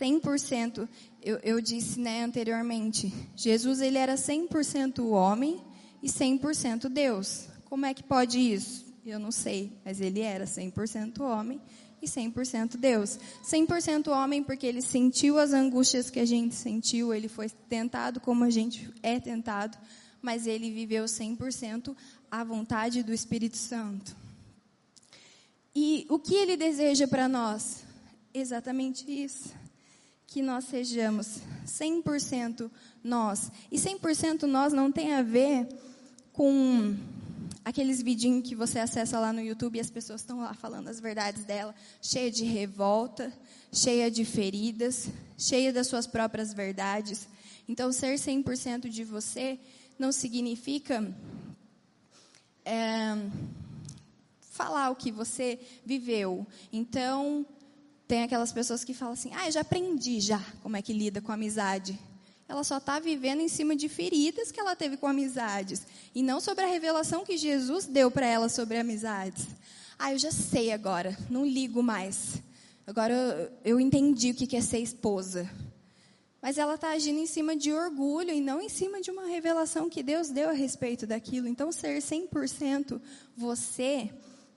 [0.00, 0.88] 100%,
[1.22, 5.60] eu, eu disse né, anteriormente, Jesus ele era 100% homem
[6.02, 7.48] e 100% Deus.
[7.64, 8.86] Como é que pode isso?
[9.04, 11.60] Eu não sei, mas ele era 100% homem
[12.02, 13.18] e 100% Deus.
[13.44, 18.44] 100% homem porque ele sentiu as angústias que a gente sentiu, ele foi tentado como
[18.44, 19.76] a gente é tentado,
[20.20, 21.94] mas ele viveu 100%
[22.30, 24.16] a vontade do Espírito Santo.
[25.74, 27.84] E o que ele deseja para nós?
[28.34, 29.52] Exatamente isso.
[30.26, 32.70] Que nós sejamos 100%
[33.02, 33.50] nós.
[33.70, 35.68] E 100% nós não tem a ver
[36.32, 36.96] com
[37.64, 41.00] aqueles vidinhos que você acessa lá no YouTube e as pessoas estão lá falando as
[41.00, 43.32] verdades dela, cheia de revolta,
[43.72, 47.28] cheia de feridas, cheia das suas próprias verdades.
[47.68, 49.58] Então, ser 100% de você
[49.98, 51.14] não significa
[52.64, 53.30] é,
[54.40, 56.46] falar o que você viveu.
[56.72, 57.46] Então,
[58.08, 61.20] tem aquelas pessoas que falam assim: ah, eu já aprendi já como é que lida
[61.20, 61.98] com amizade
[62.50, 65.86] ela só está vivendo em cima de feridas que ela teve com amizades.
[66.12, 69.46] E não sobre a revelação que Jesus deu para ela sobre amizades.
[69.96, 72.42] Ah, eu já sei agora, não ligo mais.
[72.84, 75.48] Agora eu, eu entendi o que é ser esposa.
[76.42, 79.88] Mas ela está agindo em cima de orgulho e não em cima de uma revelação
[79.88, 81.46] que Deus deu a respeito daquilo.
[81.46, 83.00] Então, ser 100%
[83.36, 84.10] você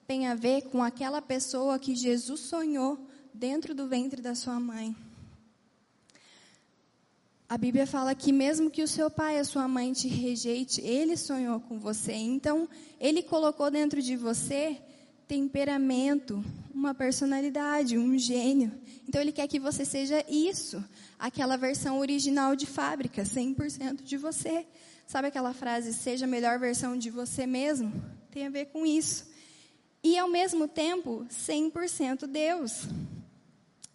[0.08, 2.98] tem a ver com aquela pessoa que Jesus sonhou
[3.32, 4.96] dentro do ventre da sua mãe.
[7.54, 10.82] A Bíblia fala que mesmo que o seu pai e a sua mãe te rejeite,
[10.82, 12.12] ele sonhou com você.
[12.12, 12.68] Então,
[13.00, 14.82] ele colocou dentro de você
[15.28, 16.44] temperamento,
[16.74, 18.72] uma personalidade, um gênio.
[19.08, 20.84] Então, ele quer que você seja isso,
[21.20, 24.66] aquela versão original de fábrica, 100% de você.
[25.06, 27.94] Sabe aquela frase, seja a melhor versão de você mesmo?
[28.32, 29.28] Tem a ver com isso.
[30.04, 32.88] E, ao mesmo tempo, 100% Deus.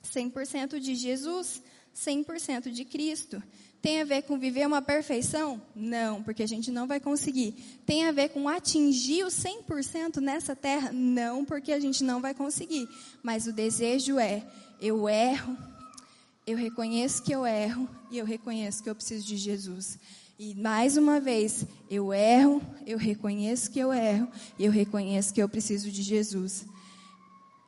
[0.04, 1.61] 100% de Jesus.
[1.99, 3.42] 100% de Cristo.
[3.80, 5.61] Tem a ver com viver uma perfeição?
[5.74, 7.55] Não, porque a gente não vai conseguir.
[7.86, 10.90] Tem a ver com atingir o 100% nessa terra?
[10.92, 12.88] Não, porque a gente não vai conseguir.
[13.22, 14.44] Mas o desejo é:
[14.80, 15.57] eu erro,
[16.46, 19.99] eu reconheço que eu erro e eu reconheço que eu preciso de Jesus.
[20.38, 24.28] E mais uma vez, eu erro, eu reconheço que eu erro
[24.59, 26.64] e eu reconheço que eu preciso de Jesus.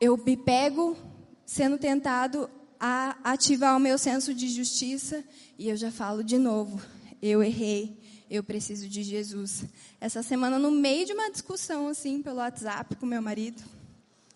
[0.00, 0.96] Eu me pego
[1.44, 2.48] sendo tentado
[2.80, 5.22] a ativar o meu senso de justiça
[5.58, 6.80] e eu já falo de novo,
[7.20, 8.00] eu errei,
[8.30, 9.64] eu preciso de Jesus.
[10.00, 13.62] Essa semana, no meio de uma discussão assim pelo WhatsApp com meu marido,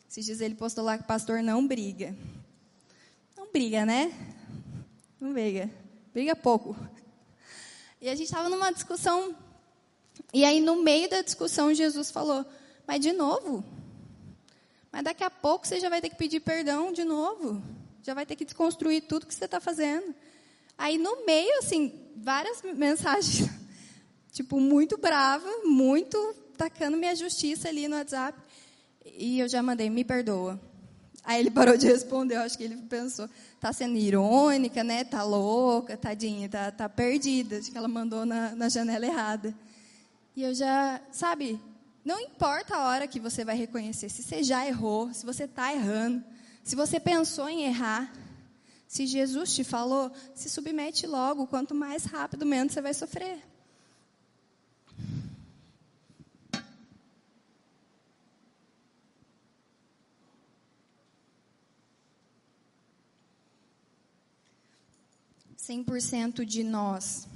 [0.07, 2.15] esses dias ele postou lá que pastor não briga.
[3.35, 4.13] Não briga, né?
[5.19, 5.71] Não briga.
[6.13, 6.77] Briga pouco.
[7.99, 9.35] E a gente estava numa discussão,
[10.35, 12.45] e aí no meio da discussão Jesus falou,
[12.87, 13.65] mas de novo?
[14.93, 17.63] Mas daqui a pouco você já vai ter que pedir perdão de novo
[18.05, 20.15] já vai ter que desconstruir tudo que você está fazendo.
[20.77, 23.49] Aí no meio, assim, várias mensagens,
[24.31, 26.19] tipo, muito brava, muito
[26.57, 28.39] tacando minha justiça ali no WhatsApp.
[29.17, 30.61] E eu já mandei, me perdoa.
[31.25, 33.27] Aí ele parou de responder, eu acho que ele pensou,
[33.59, 35.05] tá sendo irônica, né?
[35.05, 39.55] Tá louca, tadinha, tá, tá perdida, acho que ela mandou na, na janela errada.
[40.37, 41.59] E eu já, sabe,
[42.05, 45.73] não importa a hora que você vai reconhecer, se você já errou, se você está
[45.73, 46.23] errando,
[46.65, 48.11] se você pensou em errar,
[48.89, 53.39] se Jesus te falou, se submete logo, quanto mais rápido, menos você vai sofrer.
[65.57, 67.27] Cem por cento de nós,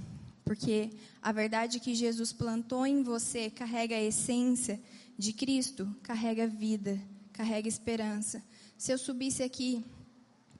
[0.45, 4.81] porque a verdade que Jesus plantou em você carrega a essência
[5.19, 6.99] de Cristo, carrega vida,
[7.33, 8.43] carrega esperança.
[8.79, 9.85] Se eu subisse aqui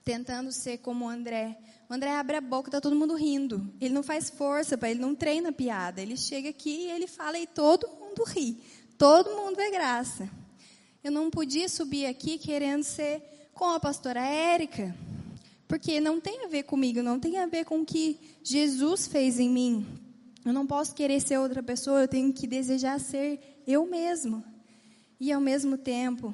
[0.03, 1.57] tentando ser como o André,
[1.89, 3.65] o André abre a boca, tá todo mundo rindo.
[3.79, 6.01] Ele não faz força ele não treina piada.
[6.01, 8.61] Ele chega aqui e ele fala e todo mundo ri.
[8.97, 10.29] Todo mundo é graça.
[11.01, 14.93] Eu não podia subir aqui querendo ser com a pastora Érica,
[15.65, 19.39] Porque não tem a ver comigo, não tem a ver com o que Jesus fez
[19.39, 19.87] em mim.
[20.43, 24.43] Eu não posso querer ser outra pessoa, eu tenho que desejar ser eu mesmo.
[25.19, 26.33] E ao mesmo tempo,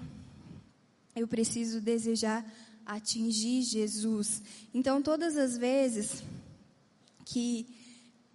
[1.16, 2.46] eu preciso desejar
[2.86, 4.42] atingir Jesus.
[4.74, 6.24] Então, todas as vezes
[7.26, 7.68] que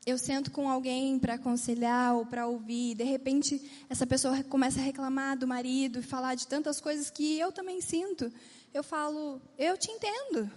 [0.05, 4.83] eu sento com alguém para aconselhar ou para ouvir, de repente essa pessoa começa a
[4.83, 8.33] reclamar do marido e falar de tantas coisas que eu também sinto.
[8.74, 10.51] Eu falo, eu te entendo,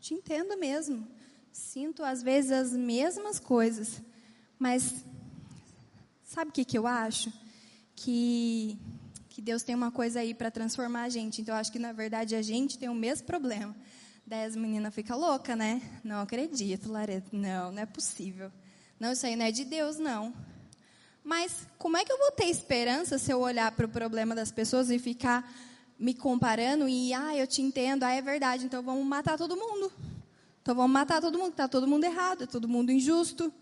[0.00, 1.06] te entendo mesmo.
[1.52, 4.02] Sinto às vezes as mesmas coisas,
[4.58, 5.04] mas
[6.24, 7.32] sabe o que, que eu acho?
[7.94, 8.78] Que,
[9.32, 11.40] que Deus tem uma coisa aí para transformar a gente.
[11.40, 13.74] Então eu acho que na verdade a gente tem o mesmo problema.
[14.26, 15.80] Daí as meninas ficam loucas, né?
[16.04, 17.26] Não acredito, Laredo.
[17.32, 18.52] Não, não é possível.
[19.00, 20.34] Não, isso aí não é de Deus, não.
[21.24, 24.52] Mas como é que eu vou ter esperança se eu olhar para o problema das
[24.52, 25.50] pessoas e ficar
[25.98, 29.90] me comparando e, ah, eu te entendo, ah, é verdade, então vamos matar todo mundo.
[30.60, 33.52] Então vamos matar todo mundo, está todo mundo errado, é todo mundo injusto,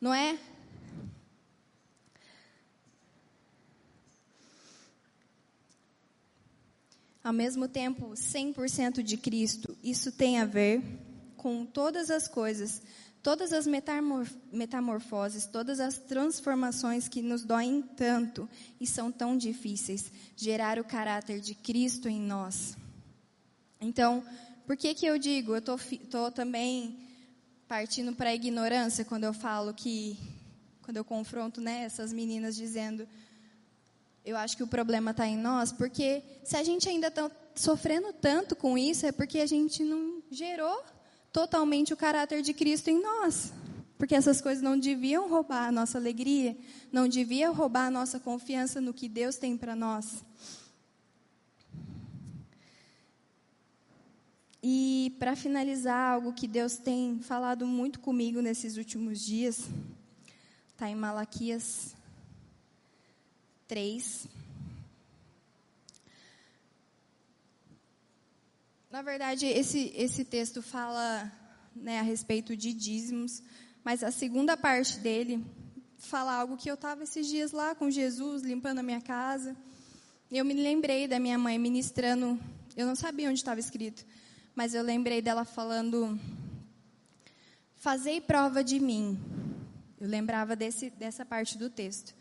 [0.00, 0.38] não é?
[7.24, 10.80] Ao mesmo tempo, 100% de Cristo, isso tem a ver
[11.36, 12.80] com todas as coisas
[13.24, 13.66] todas as
[14.52, 18.46] metamorfoses, todas as transformações que nos doem tanto
[18.78, 22.76] e são tão difíceis, gerar o caráter de Cristo em nós.
[23.80, 24.22] Então,
[24.66, 25.78] por que que eu digo, eu tô,
[26.10, 26.98] tô também
[27.66, 30.18] partindo para a ignorância quando eu falo que,
[30.82, 33.08] quando eu confronto né, essas meninas dizendo,
[34.24, 38.12] eu acho que o problema está em nós, porque se a gente ainda está sofrendo
[38.12, 40.82] tanto com isso, é porque a gente não gerou
[41.30, 43.52] totalmente o caráter de Cristo em nós.
[43.98, 46.56] Porque essas coisas não deviam roubar a nossa alegria,
[46.90, 50.24] não deviam roubar a nossa confiança no que Deus tem para nós.
[54.62, 59.68] E para finalizar, algo que Deus tem falado muito comigo nesses últimos dias,
[60.72, 61.94] está em Malaquias
[63.74, 64.28] 3.
[68.88, 71.32] Na verdade, esse, esse texto fala
[71.74, 73.42] né, a respeito de dízimos,
[73.82, 75.44] mas a segunda parte dele
[75.98, 79.56] fala algo que eu estava esses dias lá com Jesus, limpando a minha casa.
[80.30, 82.38] E eu me lembrei da minha mãe ministrando,
[82.76, 84.06] eu não sabia onde estava escrito,
[84.54, 86.16] mas eu lembrei dela falando:
[87.74, 89.18] Fazei prova de mim.
[90.00, 92.14] Eu lembrava desse, dessa parte do texto.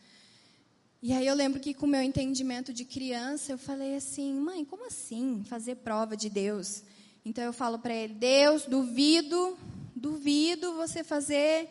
[1.06, 4.64] E aí eu lembro que com o meu entendimento de criança, eu falei assim, mãe,
[4.64, 6.82] como assim fazer prova de Deus?
[7.26, 9.58] Então eu falo para ele, Deus, duvido,
[9.94, 11.70] duvido você fazer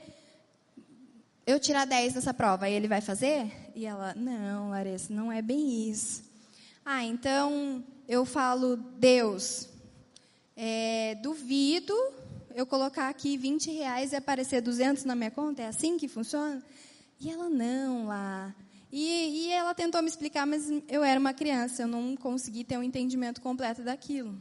[1.47, 2.67] eu tirar 10 nessa prova.
[2.67, 3.51] Aí ele vai fazer?
[3.75, 6.25] E ela, não, Larissa, não é bem isso.
[6.85, 9.67] Ah, então eu falo, Deus,
[10.55, 11.95] é, duvido
[12.55, 15.63] eu colocar aqui 20 reais e aparecer 200 na minha conta?
[15.63, 16.63] É assim que funciona?
[17.19, 18.55] E ela, não, lá.
[18.93, 22.77] E, e ela tentou me explicar, mas eu era uma criança, eu não consegui ter
[22.77, 24.39] um entendimento completo daquilo.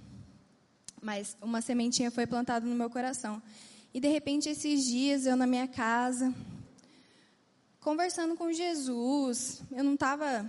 [1.02, 3.42] Mas uma sementinha foi plantada no meu coração.
[3.94, 6.36] E de repente, esses dias, eu na minha casa,
[7.80, 10.46] conversando com Jesus, eu não estava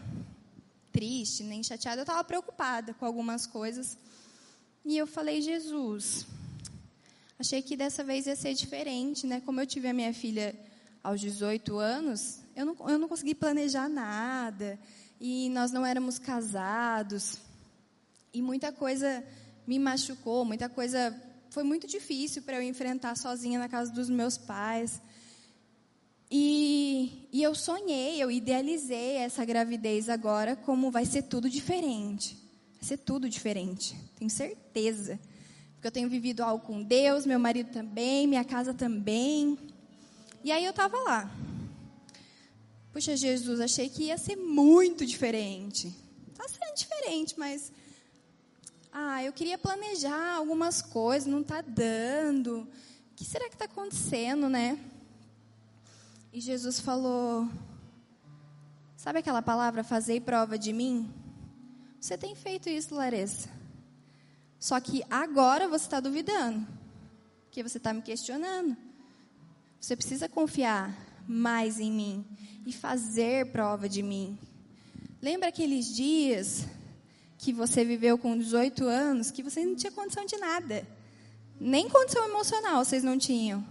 [0.90, 3.96] triste, nem chateada, eu estava preocupada com algumas coisas.
[4.84, 6.26] E eu falei, Jesus,
[7.38, 9.40] achei que dessa vez ia ser diferente, né?
[9.46, 10.55] Como eu tive a minha filha
[11.05, 14.78] aos 18 anos, eu não, eu não consegui planejar nada.
[15.20, 17.38] E nós não éramos casados.
[18.32, 19.24] E muita coisa
[19.66, 21.14] me machucou, muita coisa.
[21.50, 25.00] Foi muito difícil para eu enfrentar sozinha na casa dos meus pais.
[26.30, 32.38] E, e eu sonhei, eu idealizei essa gravidez agora como vai ser tudo diferente.
[32.74, 35.20] Vai ser tudo diferente, tenho certeza.
[35.74, 39.59] Porque eu tenho vivido algo com Deus, meu marido também, minha casa também.
[40.42, 41.30] E aí eu estava lá.
[42.93, 45.95] Puxa, Jesus, achei que ia ser muito diferente.
[46.30, 47.72] Está sendo diferente, mas.
[48.93, 52.68] Ah, eu queria planejar algumas coisas, não está dando.
[53.12, 54.78] O que será que está acontecendo, né?
[56.30, 57.49] E Jesus falou:
[58.95, 61.11] Sabe aquela palavra, fazer prova de mim?
[61.99, 63.49] Você tem feito isso, Larissa.
[64.59, 66.66] Só que agora você está duvidando.
[67.45, 68.76] Porque você está me questionando.
[69.80, 70.95] Você precisa confiar
[71.27, 72.25] mais em mim
[72.66, 74.39] e fazer prova de mim.
[75.20, 76.66] Lembra aqueles dias
[77.39, 80.87] que você viveu com 18 anos que você não tinha condição de nada?
[81.61, 83.64] Nem condição emocional vocês não tinham.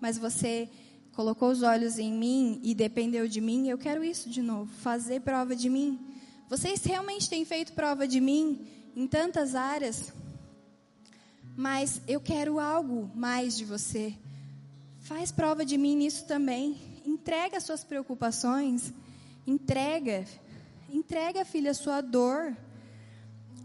[0.00, 0.68] Mas você
[1.12, 3.68] colocou os olhos em mim e dependeu de mim.
[3.68, 5.98] Eu quero isso de novo, fazer prova de mim.
[6.48, 10.12] Vocês realmente têm feito prova de mim em tantas áreas?
[11.58, 14.14] mas eu quero algo mais de você.
[15.00, 16.76] Faz prova de mim nisso também.
[17.08, 18.92] Entrega suas preocupações.
[19.46, 20.26] Entrega.
[20.90, 22.54] Entrega, filha, sua dor.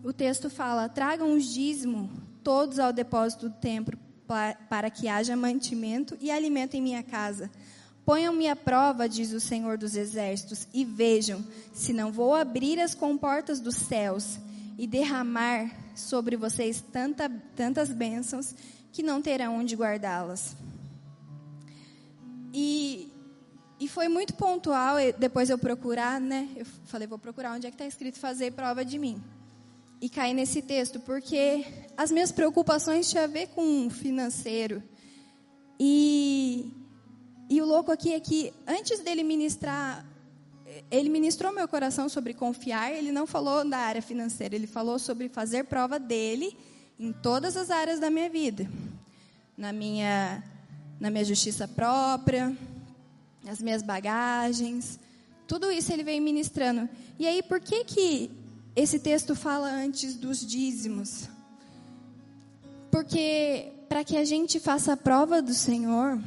[0.02, 2.10] O texto fala: tragam os dízimo
[2.41, 4.00] todos ao depósito do templo,
[4.70, 7.52] para que haja mantimento e alimento em minha casa.
[8.06, 12.96] Ponham-me à prova, diz o Senhor dos Exércitos, e vejam se não vou abrir as
[12.96, 14.39] comportas dos céus
[14.78, 18.56] e derramar sobre vocês tanta, tantas bênçãos
[18.94, 20.56] que não terão onde guardá-las.
[22.54, 23.12] E,
[23.80, 26.49] e foi muito pontual, depois eu procurar, né?
[26.55, 29.21] Eu falei, vou procurar onde é que está escrito fazer prova de mim.
[29.99, 31.65] E caí nesse texto, porque
[31.95, 34.84] as minhas preocupações tinham a ver com financeiro.
[35.80, 36.71] E,
[37.49, 40.05] e o louco aqui é que, antes dele ministrar
[40.89, 45.30] ele ministrou meu coração sobre confiar, ele não falou da área financeira, ele falou sobre
[45.30, 46.57] fazer prova dele
[46.99, 48.67] em todas as áreas da minha vida.
[49.57, 50.43] Na minha,
[50.99, 52.55] na minha justiça própria,
[53.44, 55.00] nas minhas bagagens,
[55.48, 56.89] tudo isso ele veio ministrando.
[57.20, 58.32] E aí, por que que
[58.76, 61.30] esse texto fala antes dos dízimos?
[62.89, 66.20] Porque para que a gente faça a prova do Senhor,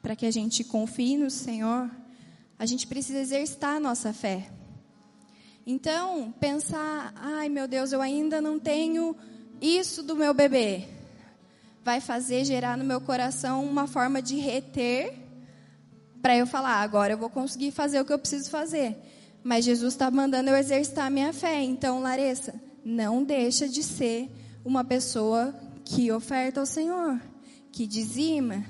[0.00, 1.90] para que a gente confie no Senhor,
[2.58, 4.50] a gente precisa exercitar a nossa fé.
[5.66, 9.14] Então, pensar, ai meu Deus, eu ainda não tenho
[9.60, 10.88] isso do meu bebê,
[11.84, 15.27] vai fazer gerar no meu coração uma forma de reter
[16.22, 18.96] para eu falar, agora eu vou conseguir fazer o que eu preciso fazer.
[19.42, 21.62] Mas Jesus está mandando eu exercitar a minha fé.
[21.62, 22.54] Então, Larissa,
[22.84, 24.28] não deixa de ser
[24.64, 25.54] uma pessoa
[25.84, 27.20] que oferta ao Senhor,
[27.72, 28.64] que dizima,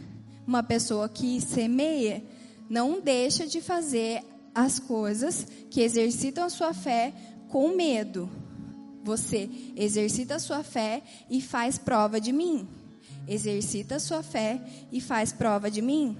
[0.46, 2.22] uma pessoa que semeia
[2.68, 4.22] não deixa de fazer
[4.54, 7.12] as coisas que exercitam a sua fé
[7.48, 8.28] com medo.
[9.02, 12.68] Você exercita a sua fé e faz prova de mim.
[13.26, 14.60] Exercita a sua fé
[14.92, 16.16] e faz prova de mim.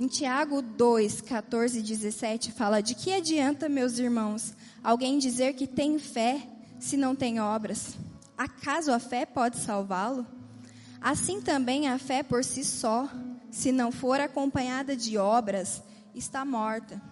[0.00, 5.66] Em Tiago 2, 14 e 17 fala: De que adianta, meus irmãos, alguém dizer que
[5.66, 6.46] tem fé
[6.78, 7.96] se não tem obras?
[8.36, 10.24] Acaso a fé pode salvá-lo?
[11.00, 13.08] Assim também a fé por si só,
[13.50, 15.82] se não for acompanhada de obras,
[16.14, 17.02] está morta.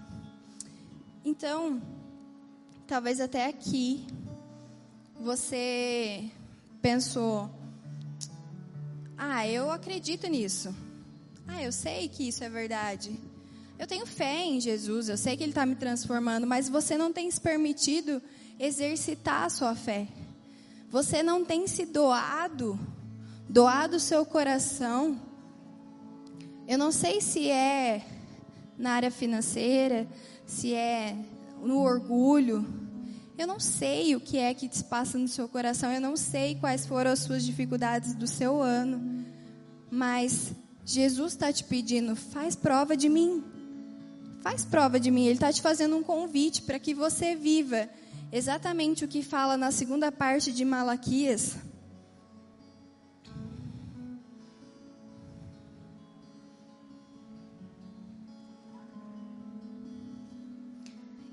[1.24, 1.82] Então,
[2.86, 4.06] talvez até aqui
[5.18, 6.30] você
[6.80, 7.50] pensou:
[9.18, 10.85] ah, eu acredito nisso.
[11.46, 13.18] Ah, eu sei que isso é verdade.
[13.78, 17.12] Eu tenho fé em Jesus, eu sei que Ele está me transformando, mas você não
[17.12, 18.22] tem se permitido
[18.58, 20.08] exercitar a sua fé.
[20.90, 22.78] Você não tem se doado,
[23.48, 25.20] doado o seu coração
[26.68, 28.04] eu não sei se é
[28.76, 30.04] na área financeira,
[30.44, 31.16] se é
[31.62, 32.66] no orgulho.
[33.38, 35.92] Eu não sei o que é que te passa no seu coração.
[35.92, 39.24] Eu não sei quais foram as suas dificuldades do seu ano.
[39.88, 40.52] Mas
[40.88, 43.42] Jesus está te pedindo, faz prova de mim.
[44.40, 45.24] Faz prova de mim.
[45.24, 47.88] Ele está te fazendo um convite para que você viva
[48.30, 51.56] exatamente o que fala na segunda parte de Malaquias.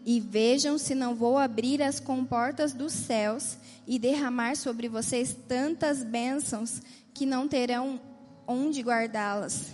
[0.05, 6.03] e vejam se não vou abrir as comportas dos céus e derramar sobre vocês tantas
[6.03, 6.81] bênçãos
[7.13, 8.01] que não terão
[8.47, 9.67] onde guardá-las.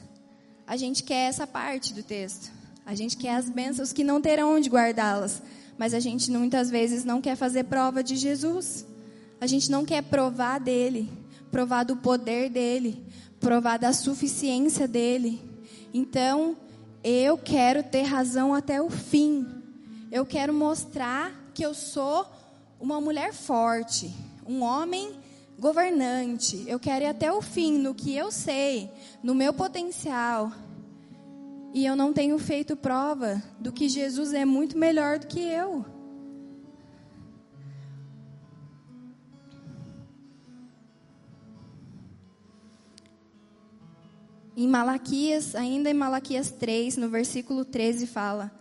[0.65, 2.51] A gente quer essa parte do texto.
[2.85, 5.41] A gente quer as bênçãos que não terão onde guardá-las.
[5.77, 8.85] Mas a gente muitas vezes não quer fazer prova de Jesus.
[9.39, 11.09] A gente não quer provar dele,
[11.51, 13.03] provar do poder dele,
[13.39, 15.41] provar da suficiência dele.
[15.93, 16.57] Então,
[17.03, 19.47] eu quero ter razão até o fim.
[20.11, 22.25] Eu quero mostrar que eu sou
[22.79, 24.13] uma mulher forte,
[24.45, 25.18] um homem
[25.59, 26.63] governante.
[26.67, 28.89] Eu quero ir até o fim no que eu sei,
[29.21, 30.51] no meu potencial.
[31.73, 35.85] E eu não tenho feito prova do que Jesus é muito melhor do que eu.
[44.57, 48.51] Em Malaquias, ainda em Malaquias 3, no versículo 13, fala: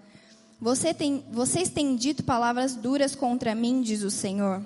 [0.61, 4.61] você tem, vocês têm dito palavras duras contra mim, diz o Senhor.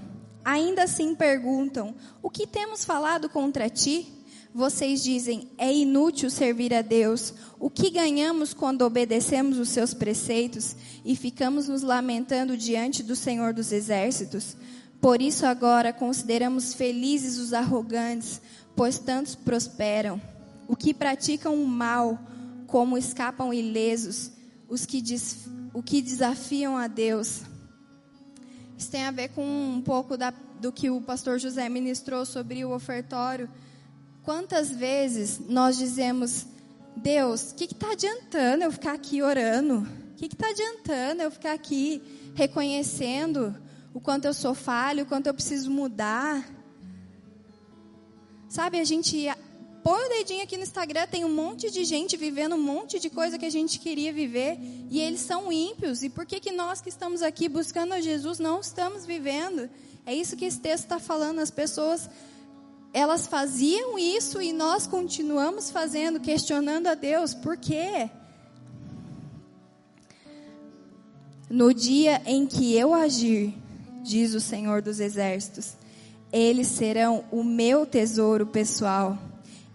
[0.44, 4.12] Ainda assim perguntam: O que temos falado contra ti?
[4.54, 7.32] Vocês dizem: É inútil servir a Deus.
[7.58, 13.54] O que ganhamos quando obedecemos os seus preceitos e ficamos nos lamentando diante do Senhor
[13.54, 14.56] dos Exércitos?
[15.00, 18.40] Por isso agora consideramos felizes os arrogantes,
[18.76, 20.20] pois tantos prosperam.
[20.68, 22.18] O que praticam o mal,
[22.66, 24.30] como escapam ilesos,
[24.68, 25.02] os que
[25.74, 27.42] o que desafiam a Deus
[28.82, 32.64] Isso tem a ver com um pouco da, do que o pastor José ministrou sobre
[32.64, 33.48] o ofertório.
[34.24, 36.46] Quantas vezes nós dizemos,
[36.96, 39.86] Deus, o que está adiantando eu ficar aqui orando?
[40.12, 42.02] O que está adiantando eu ficar aqui
[42.34, 43.54] reconhecendo
[43.94, 46.44] o quanto eu sou falho, o quanto eu preciso mudar?
[48.48, 49.28] Sabe, a gente
[49.82, 53.10] põe o dedinho aqui no Instagram, tem um monte de gente vivendo um monte de
[53.10, 54.58] coisa que a gente queria viver
[54.88, 56.02] e eles são ímpios.
[56.02, 59.68] E por que, que nós que estamos aqui buscando a Jesus não estamos vivendo?
[60.06, 61.40] É isso que esse texto está falando.
[61.40, 62.08] As pessoas,
[62.92, 67.34] elas faziam isso e nós continuamos fazendo, questionando a Deus.
[67.34, 68.08] Por quê?
[71.50, 73.54] No dia em que eu agir,
[74.02, 75.74] diz o Senhor dos Exércitos,
[76.32, 79.18] eles serão o meu tesouro pessoal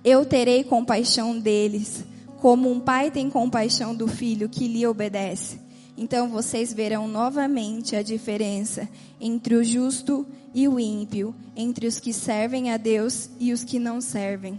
[0.08, 2.06] eu terei compaixão deles,
[2.40, 5.60] como um pai tem compaixão do filho que lhe obedece.
[5.98, 8.88] Então vocês verão novamente a diferença
[9.20, 13.80] entre o justo e o ímpio, entre os que servem a Deus e os que
[13.80, 14.58] não servem.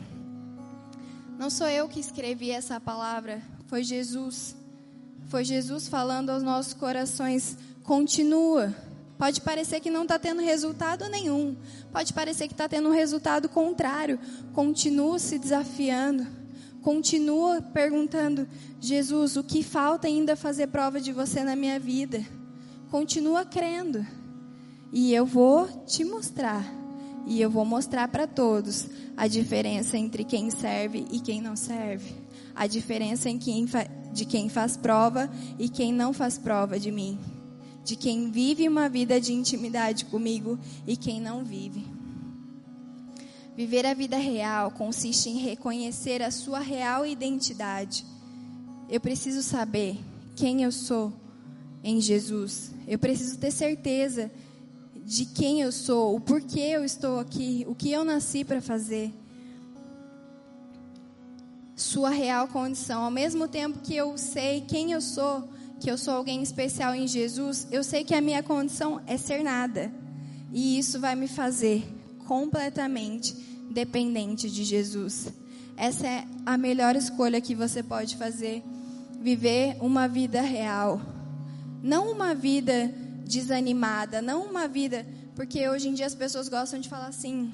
[1.39, 4.55] Não sou eu que escrevi essa palavra, foi Jesus.
[5.29, 8.75] Foi Jesus falando aos nossos corações: continua
[9.19, 11.57] Pode parecer que não está tendo resultado nenhum.
[11.93, 14.19] Pode parecer que está tendo um resultado contrário.
[14.55, 16.25] Continua se desafiando.
[16.83, 18.49] Continua perguntando:
[18.81, 22.25] Jesus, o que falta ainda fazer prova de você na minha vida?
[22.93, 24.07] Continua crendo.
[24.93, 26.65] E eu vou te mostrar.
[27.27, 32.15] E eu vou mostrar para todos a diferença entre quem serve e quem não serve.
[32.55, 33.67] A diferença em quem
[34.13, 37.19] de quem faz prova e quem não faz prova de mim
[37.89, 41.87] de quem vive uma vida de intimidade comigo e quem não vive.
[43.57, 48.05] Viver a vida real consiste em reconhecer a sua real identidade.
[48.91, 49.99] Eu preciso saber
[50.37, 51.15] quem eu sou
[51.83, 52.73] em Jesus.
[52.87, 54.31] Eu preciso ter certeza
[54.95, 59.11] de quem eu sou, o porquê eu estou aqui, o que eu nasci para fazer.
[61.75, 63.03] Sua real condição.
[63.03, 65.49] Ao mesmo tempo que eu sei quem eu sou,
[65.81, 69.43] que eu sou alguém especial em Jesus, eu sei que a minha condição é ser
[69.43, 69.93] nada.
[70.53, 71.87] E isso vai me fazer
[72.27, 73.35] completamente
[73.71, 75.33] dependente de Jesus.
[75.77, 78.63] Essa é a melhor escolha que você pode fazer.
[79.21, 81.01] Viver uma vida real.
[81.83, 82.93] Não uma vida
[83.25, 85.07] desanimada, não uma vida.
[85.37, 87.53] Porque hoje em dia as pessoas gostam de falar assim: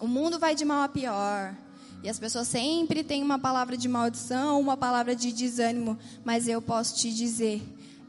[0.00, 1.54] o mundo vai de mal a pior.
[2.02, 6.62] E as pessoas sempre têm uma palavra de maldição, uma palavra de desânimo, mas eu
[6.62, 7.60] posso te dizer,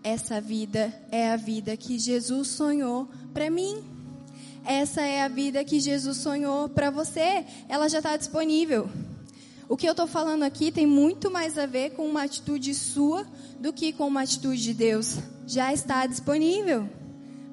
[0.03, 3.83] essa vida é a vida que Jesus sonhou para mim.
[4.63, 7.45] Essa é a vida que Jesus sonhou para você.
[7.67, 8.89] Ela já está disponível.
[9.67, 13.25] O que eu estou falando aqui tem muito mais a ver com uma atitude sua
[13.59, 15.17] do que com uma atitude de Deus.
[15.45, 16.87] Já está disponível.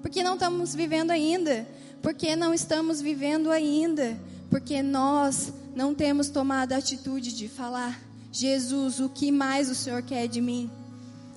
[0.02, 1.66] Porque não estamos vivendo ainda.
[2.00, 4.18] Porque não estamos vivendo ainda.
[4.50, 8.00] Porque nós não temos tomado a atitude de falar:
[8.32, 10.70] Jesus, o que mais o Senhor quer de mim?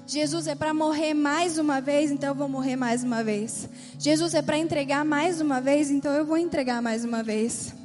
[0.07, 3.69] Jesus é para morrer mais uma vez, então eu vou morrer mais uma vez.
[3.99, 7.75] Jesus é para entregar mais uma vez, então eu vou entregar mais uma vez.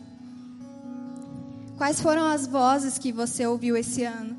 [1.76, 4.36] Quais foram as vozes que você ouviu esse ano?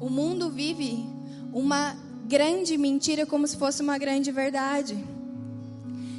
[0.00, 1.06] O mundo vive
[1.52, 5.02] uma grande mentira como se fosse uma grande verdade.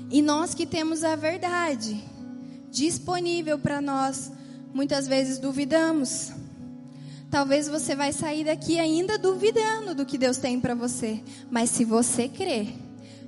[0.10, 2.04] E nós que temos a verdade
[2.72, 4.32] disponível para nós,
[4.74, 6.32] muitas vezes duvidamos.
[7.30, 11.86] Talvez você vai sair daqui ainda duvidando do que Deus tem para você, mas se
[11.86, 12.74] você crer,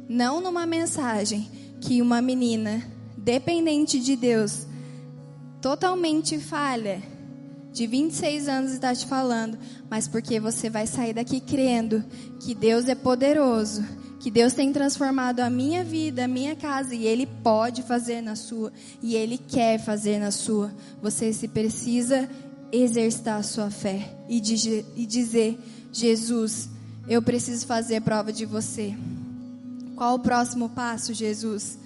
[0.10, 2.84] não numa mensagem que uma menina
[3.16, 4.66] dependente de Deus,
[5.62, 7.04] totalmente falha,
[7.72, 9.58] de 26 anos está te falando,
[9.90, 12.04] mas porque você vai sair daqui crendo
[12.40, 13.84] que Deus é poderoso,
[14.20, 18.36] que Deus tem transformado a minha vida, a minha casa e Ele pode fazer na
[18.36, 20.72] sua e Ele quer fazer na sua.
[21.02, 22.30] Você se precisa
[22.72, 24.38] exercitar a sua fé e,
[24.96, 25.58] e dizer:
[25.92, 26.70] Jesus,
[27.08, 28.94] eu preciso fazer prova de você.
[29.96, 31.80] Qual o próximo passo, Jesus?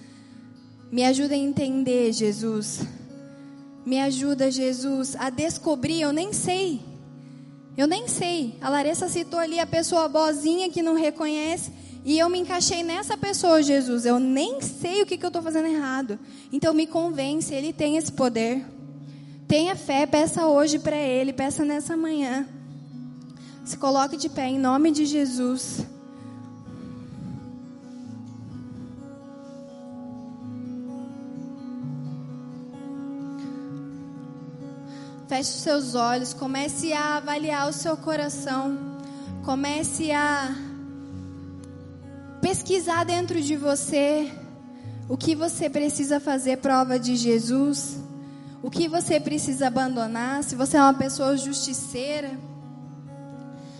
[0.92, 2.82] Me ajuda a entender, Jesus.
[3.86, 6.82] Me ajuda, Jesus, a descobrir, eu nem sei.
[7.78, 8.58] Eu nem sei.
[8.62, 11.72] A Larissa citou ali a pessoa boazinha que não reconhece.
[12.04, 14.06] E eu me encaixei nessa pessoa, Jesus.
[14.06, 16.18] Eu nem sei o que, que eu estou fazendo errado.
[16.52, 18.66] Então me convence, Ele tem esse poder.
[19.48, 22.48] Tenha fé, peça hoje para Ele, peça nessa manhã.
[23.64, 25.86] Se coloque de pé em nome de Jesus.
[35.28, 38.78] Feche os seus olhos, comece a avaliar o seu coração.
[39.44, 40.56] Comece a
[42.42, 44.32] pesquisar dentro de você
[45.10, 47.98] o que você precisa fazer prova de Jesus,
[48.62, 52.32] o que você precisa abandonar, se você é uma pessoa justiceira,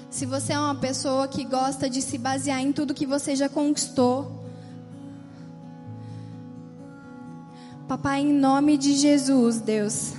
[0.10, 3.50] se você é uma pessoa que gosta de se basear em tudo que você já
[3.50, 4.44] conquistou.
[7.88, 10.14] Papai, em nome de Jesus, Deus,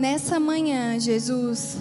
[0.00, 1.76] nessa manhã, Jesus,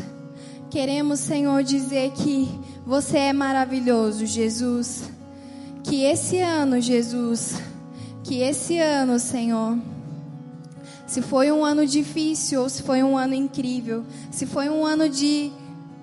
[0.69, 2.49] queremos, Senhor, dizer que
[2.85, 5.09] você é maravilhoso, Jesus.
[5.85, 7.61] Que esse ano, Jesus,
[8.21, 9.79] que esse ano, Senhor,
[11.07, 15.07] se foi um ano difícil ou se foi um ano incrível, se foi um ano
[15.07, 15.49] de,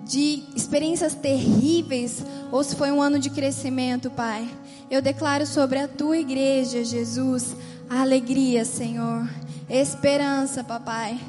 [0.03, 4.49] de experiências terríveis ou se foi um ano de crescimento, Pai,
[4.91, 7.55] eu declaro sobre a tua igreja, Jesus,
[7.91, 9.29] a alegria, Senhor,
[9.69, 11.21] esperança, papai,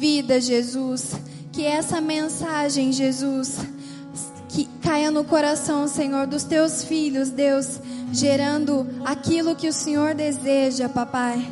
[0.00, 1.12] vida, Jesus.
[1.52, 3.58] Que essa mensagem, Jesus,
[4.48, 7.78] que caia no coração, Senhor, dos teus filhos, Deus,
[8.10, 11.46] gerando aquilo que o Senhor deseja, papai.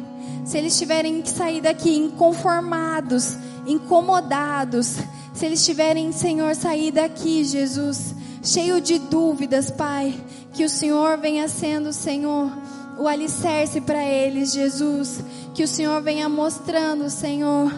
[0.46, 3.36] Se eles tiverem que sair daqui inconformados,
[3.66, 4.96] incomodados,
[5.34, 10.18] se eles tiverem, Senhor, sair daqui, Jesus, cheio de dúvidas, Pai,
[10.54, 12.50] que o Senhor venha sendo, Senhor,
[12.98, 15.22] o alicerce para eles, Jesus.
[15.54, 17.72] Que o Senhor venha mostrando, Senhor,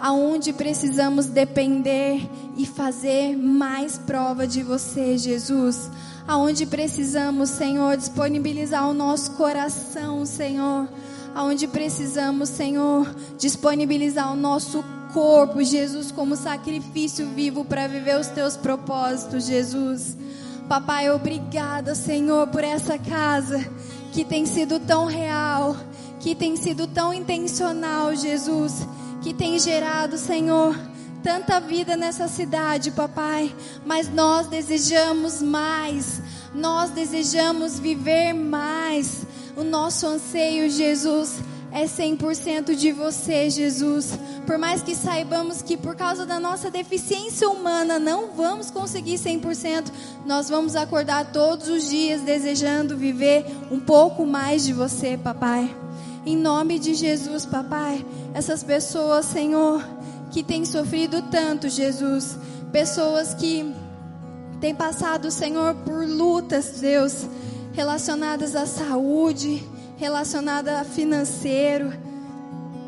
[0.00, 5.90] aonde precisamos depender e fazer mais prova de você, Jesus.
[6.26, 10.88] Aonde precisamos, Senhor, disponibilizar o nosso coração, Senhor.
[11.34, 18.56] Aonde precisamos, Senhor, disponibilizar o nosso corpo, Jesus, como sacrifício vivo para viver os teus
[18.56, 20.16] propósitos, Jesus.
[20.68, 23.64] Papai, obrigada, Senhor, por essa casa
[24.12, 25.76] que tem sido tão real,
[26.18, 28.86] que tem sido tão intencional, Jesus,
[29.26, 30.78] que tem gerado, Senhor,
[31.20, 33.52] tanta vida nessa cidade, papai.
[33.84, 36.22] Mas nós desejamos mais,
[36.54, 39.26] nós desejamos viver mais.
[39.56, 41.40] O nosso anseio, Jesus,
[41.72, 44.16] é 100% de você, Jesus.
[44.46, 49.86] Por mais que saibamos que por causa da nossa deficiência humana não vamos conseguir 100%,
[50.24, 55.85] nós vamos acordar todos os dias desejando viver um pouco mais de você, papai.
[56.26, 58.04] Em nome de Jesus, papai,
[58.34, 59.80] essas pessoas, Senhor,
[60.32, 62.36] que têm sofrido tanto, Jesus,
[62.72, 63.72] pessoas que
[64.60, 67.28] têm passado, Senhor, por lutas, Deus,
[67.72, 69.62] relacionadas à saúde,
[69.96, 71.92] relacionada a financeiro,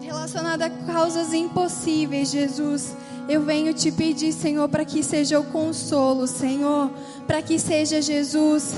[0.00, 2.92] relacionada a causas impossíveis, Jesus.
[3.28, 6.90] Eu venho te pedir, Senhor, para que seja o consolo, Senhor,
[7.24, 8.72] para que seja Jesus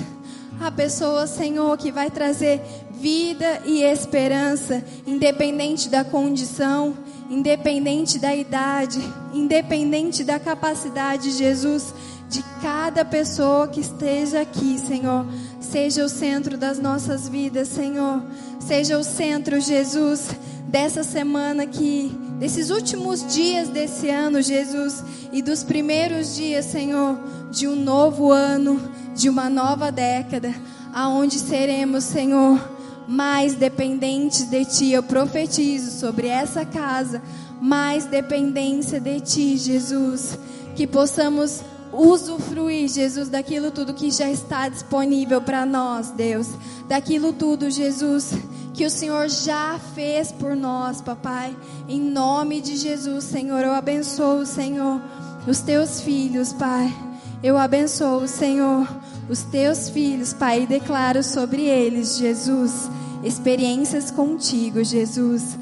[0.60, 2.60] a pessoa, Senhor, que vai trazer
[3.00, 6.94] vida e esperança, independente da condição,
[7.30, 9.00] independente da idade,
[9.32, 11.94] independente da capacidade, Jesus,
[12.28, 15.26] de cada pessoa que esteja aqui, Senhor.
[15.60, 18.22] Seja o centro das nossas vidas, Senhor.
[18.60, 20.28] Seja o centro, Jesus,
[20.68, 27.18] dessa semana que, desses últimos dias desse ano, Jesus, e dos primeiros dias, Senhor,
[27.50, 28.80] de um novo ano,
[29.14, 30.54] de uma nova década,
[30.92, 32.79] aonde seremos, Senhor,
[33.10, 34.92] mais dependentes de Ti.
[34.92, 37.20] Eu profetizo sobre essa casa,
[37.60, 40.38] mais dependência de Ti, Jesus.
[40.76, 41.60] Que possamos
[41.92, 46.46] usufruir, Jesus, daquilo tudo que já está disponível para nós, Deus.
[46.86, 48.32] Daquilo tudo, Jesus,
[48.72, 51.56] que o Senhor já fez por nós, papai.
[51.88, 55.02] Em nome de Jesus, Senhor, eu abençoo, Senhor,
[55.48, 56.94] os teus filhos, Pai.
[57.42, 58.86] Eu abençoo, Senhor,
[59.30, 62.90] os teus filhos, Pai, declaro sobre eles, Jesus,
[63.22, 65.56] experiências contigo, Jesus.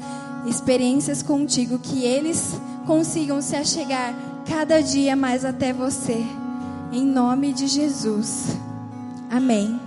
[0.47, 4.15] Experiências contigo, que eles consigam se achegar
[4.47, 6.25] cada dia mais até você.
[6.91, 8.57] Em nome de Jesus.
[9.29, 9.79] Amém.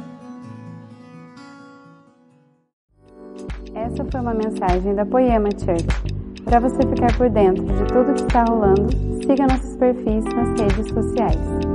[3.74, 6.14] Essa foi uma mensagem da Poema Church.
[6.44, 8.88] Para você ficar por dentro de tudo que está rolando,
[9.26, 11.71] siga nossos perfis nas redes sociais.